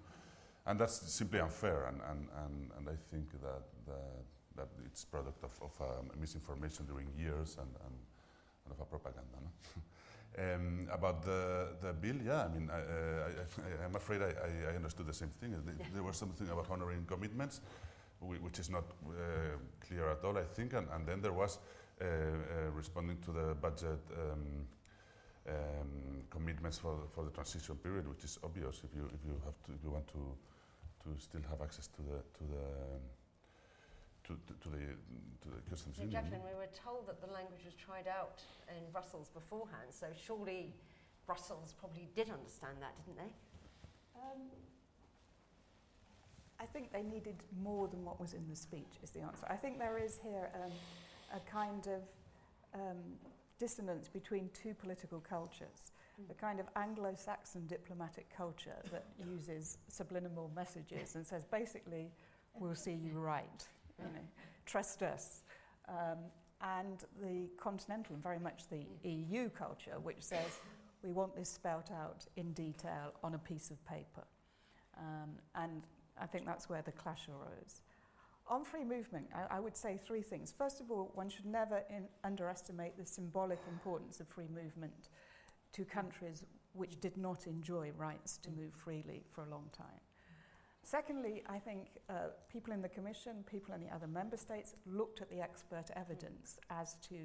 [0.66, 4.24] And that's simply unfair, and, and, and, and I think that, that,
[4.56, 7.96] that it's product of, of um, misinformation during years and, and,
[8.64, 9.40] and of a propaganda.
[9.42, 9.52] No?
[10.56, 15.14] um, about the, the bill, yeah, I mean, I, I'm afraid I, I, understood the
[15.14, 15.54] same thing.
[15.94, 17.60] There- was something about honoring commitments,
[18.22, 21.60] which is not uh, clear at all, I think, and, and then there was
[22.02, 24.66] uh, uh, responding to the budget um,
[25.48, 29.62] um, commitments for for the transition period, which is obvious if you if you have
[29.66, 30.36] to if you want to
[31.04, 32.66] to still have access to the to the
[34.26, 34.84] to, to, to the
[35.44, 36.22] to the customs So, union.
[36.24, 40.74] Jacqueline, we were told that the language was tried out in Brussels beforehand, so surely
[41.26, 43.32] Brussels probably did understand that, didn't they?
[44.16, 44.42] Um,
[46.60, 49.46] I think they needed more than what was in the speech, is the answer.
[49.50, 50.72] I think there is here um,
[51.36, 52.02] a kind of
[52.74, 53.00] um,
[53.60, 55.92] dissonance between two political cultures.
[56.28, 62.12] The kind of Anglo Saxon diplomatic culture that uses subliminal messages and says, basically,
[62.54, 63.68] we'll see you right,
[64.00, 64.22] you know,
[64.66, 65.44] trust us.
[65.90, 66.20] Um,
[66.62, 70.62] and the continental and very much the EU culture, which says,
[71.04, 74.24] we want this spelt out in detail on a piece of paper.
[74.98, 75.84] Um, and
[76.20, 77.82] I think that's where the clash arose.
[78.48, 80.54] On free movement, I, I would say three things.
[80.58, 85.10] First of all, one should never in underestimate the symbolic importance of free movement
[85.74, 90.02] to countries which did not enjoy rights to move freely for a long time.
[90.82, 95.22] Secondly, I think uh, people in the Commission, people in the other member states looked
[95.22, 97.16] at the expert evidence as to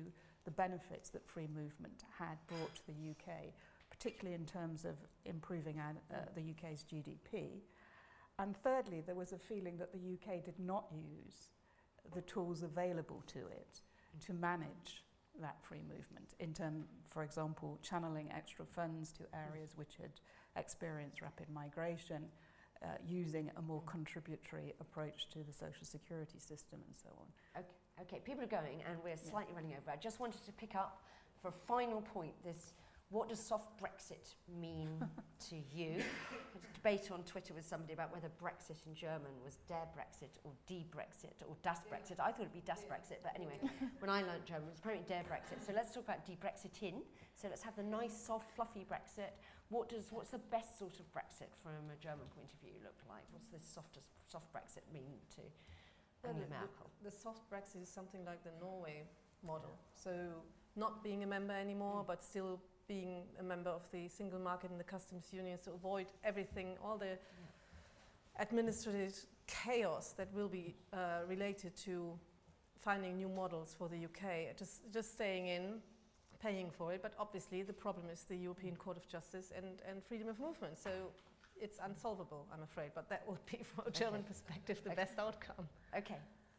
[0.44, 3.52] the benefits that free movement had brought to the UK,
[3.90, 4.94] particularly in terms of
[5.24, 7.62] improving our, uh, the UK's GDP.
[8.38, 11.48] And thirdly, there was a feeling that the UK did not use
[12.14, 13.80] the tools available to it
[14.20, 15.02] to manage
[15.40, 20.10] that free movement in terms, for example, channeling extra funds to areas which had
[20.56, 22.24] experienced rapid migration,
[22.82, 27.27] uh, using a more contributory approach to the social security system and so on.
[27.59, 27.69] Okay,
[28.02, 29.90] okay, people are going and we're slightly running over.
[29.90, 31.02] I just wanted to pick up
[31.43, 32.73] for a final point this
[33.10, 35.01] what does soft Brexit mean
[35.48, 35.97] to you?
[35.97, 39.89] I had a debate on Twitter with somebody about whether Brexit in German was der
[39.97, 42.20] Brexit or die Brexit or das Brexit.
[42.20, 43.59] I thought it'd be das Brexit, but anyway,
[44.01, 45.64] when I learned German, it was apparently der Brexit.
[45.64, 47.01] So let's talk about die Brexitin.
[47.35, 49.32] So let's have the nice, soft, fluffy Brexit.
[49.70, 53.01] What does what's the best sort of Brexit from a German point of view look
[53.09, 53.24] like?
[53.32, 55.43] What's this softest soft Brexit mean to
[56.24, 56.90] Well, Angela the- Merkel?
[57.01, 59.05] The, the soft Brexit is something like the Norway
[59.43, 59.78] model.
[59.94, 60.12] So
[60.76, 62.06] not being a member anymore, mm.
[62.06, 66.06] but still being a member of the single market and the customs union to avoid
[66.24, 67.19] everything, all the
[68.40, 69.15] administrative
[69.47, 72.19] chaos that will be uh, related to
[72.81, 74.56] finding new models for the UK.
[74.56, 75.74] Just, just staying in,
[76.40, 80.02] paying for it, but obviously the problem is the European Court of Justice and, and
[80.02, 80.78] freedom of movement.
[80.78, 80.90] So
[81.60, 84.28] it's unsolvable, I'm afraid, but that would be, from a German Okay.
[84.28, 84.97] perspective, the Okay.
[85.02, 85.69] best outcome.
[85.97, 86.16] Okay.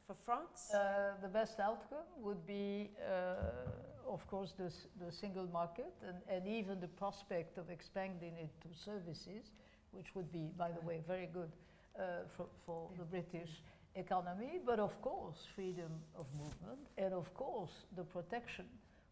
[0.10, 0.72] For France?
[0.74, 4.74] Uh, the best outcome would be, uh, of course, the,
[5.06, 9.52] the single market and, and even the prospect of expanding it to services,
[9.92, 11.52] which would be, by the way, very good
[11.96, 13.62] uh, for, for the British
[13.94, 18.66] economy, but of course, freedom of movement, and of course, the protection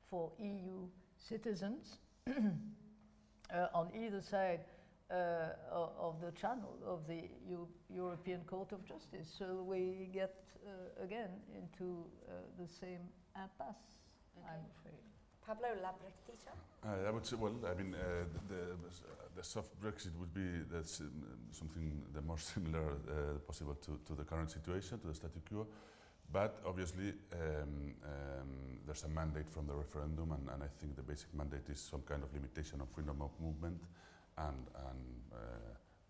[0.10, 4.62] for EU citizens uh, on either side
[5.12, 9.34] of the channel of the Eu- European Court of Justice.
[9.38, 10.36] So we get
[10.66, 13.02] uh, again into uh, the same
[13.36, 13.84] impasse,
[14.46, 15.02] I'm afraid.
[15.46, 16.52] Pablo Labrectita?
[16.84, 18.62] Uh, I would say, well, I mean, uh, the, the,
[19.38, 21.12] the soft Brexit would be that's, um,
[21.52, 25.66] something the more similar uh, possible to, to the current situation, to the statu quo.
[26.30, 31.02] But obviously, um, um, there's a mandate from the referendum, and, and I think the
[31.02, 33.80] basic mandate is some kind of limitation of freedom of movement
[34.38, 35.38] and, and uh,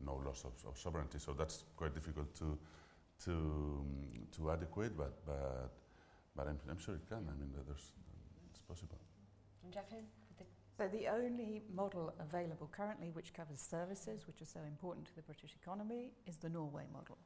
[0.06, 1.20] no loss of, of sovereignty.
[1.20, 2.58] So that's quite difficult to,
[3.26, 5.72] to, um, to adequate, but, but,
[6.36, 7.28] but I'm, I'm sure it can.
[7.28, 7.91] I mean, there's,
[8.52, 8.99] it's possible.
[9.64, 10.06] And Jacqueline?
[10.78, 15.24] So the only model available currently which covers services, which are so important to the
[15.24, 17.18] British economy, is the Norway model.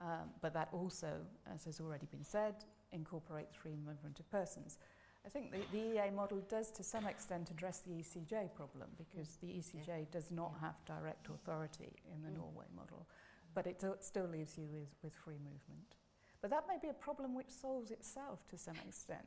[0.00, 1.20] Um, but that also,
[1.54, 4.78] as has already been said, incorporates free movement of persons.
[5.24, 9.36] I think the, the EEA model does to some extent address the ECJ problem because
[9.40, 12.38] the ECJ does not have direct authority in the Mm.
[12.38, 13.06] Norway model,
[13.54, 15.96] but it still leaves you with, with free movement.
[16.40, 19.26] But that may be a problem which solves itself to some extent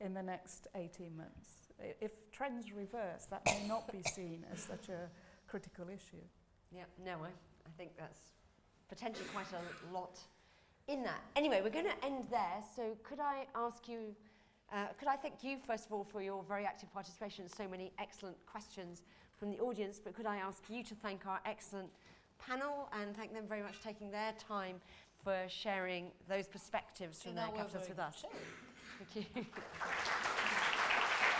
[0.00, 1.68] in the next 18 months.
[2.00, 5.08] If trends reverse, that may not be seen as such a
[5.46, 6.24] critical issue.
[6.72, 8.32] Yeah, no, I, I think that's
[8.88, 10.18] potentially quite a lot
[10.88, 11.20] in that.
[11.36, 12.62] Anyway, we're going to end there.
[12.74, 14.16] So could I ask you,
[14.72, 17.68] uh, could I thank you first of all for your very active participation and so
[17.68, 19.02] many excellent questions
[19.38, 21.90] from the audience, but could I ask you to thank our excellent
[22.38, 24.76] panel and thank them very much for taking their time
[25.22, 28.24] for sharing those perspectives from In their capitals with us.
[29.14, 29.46] Thank you.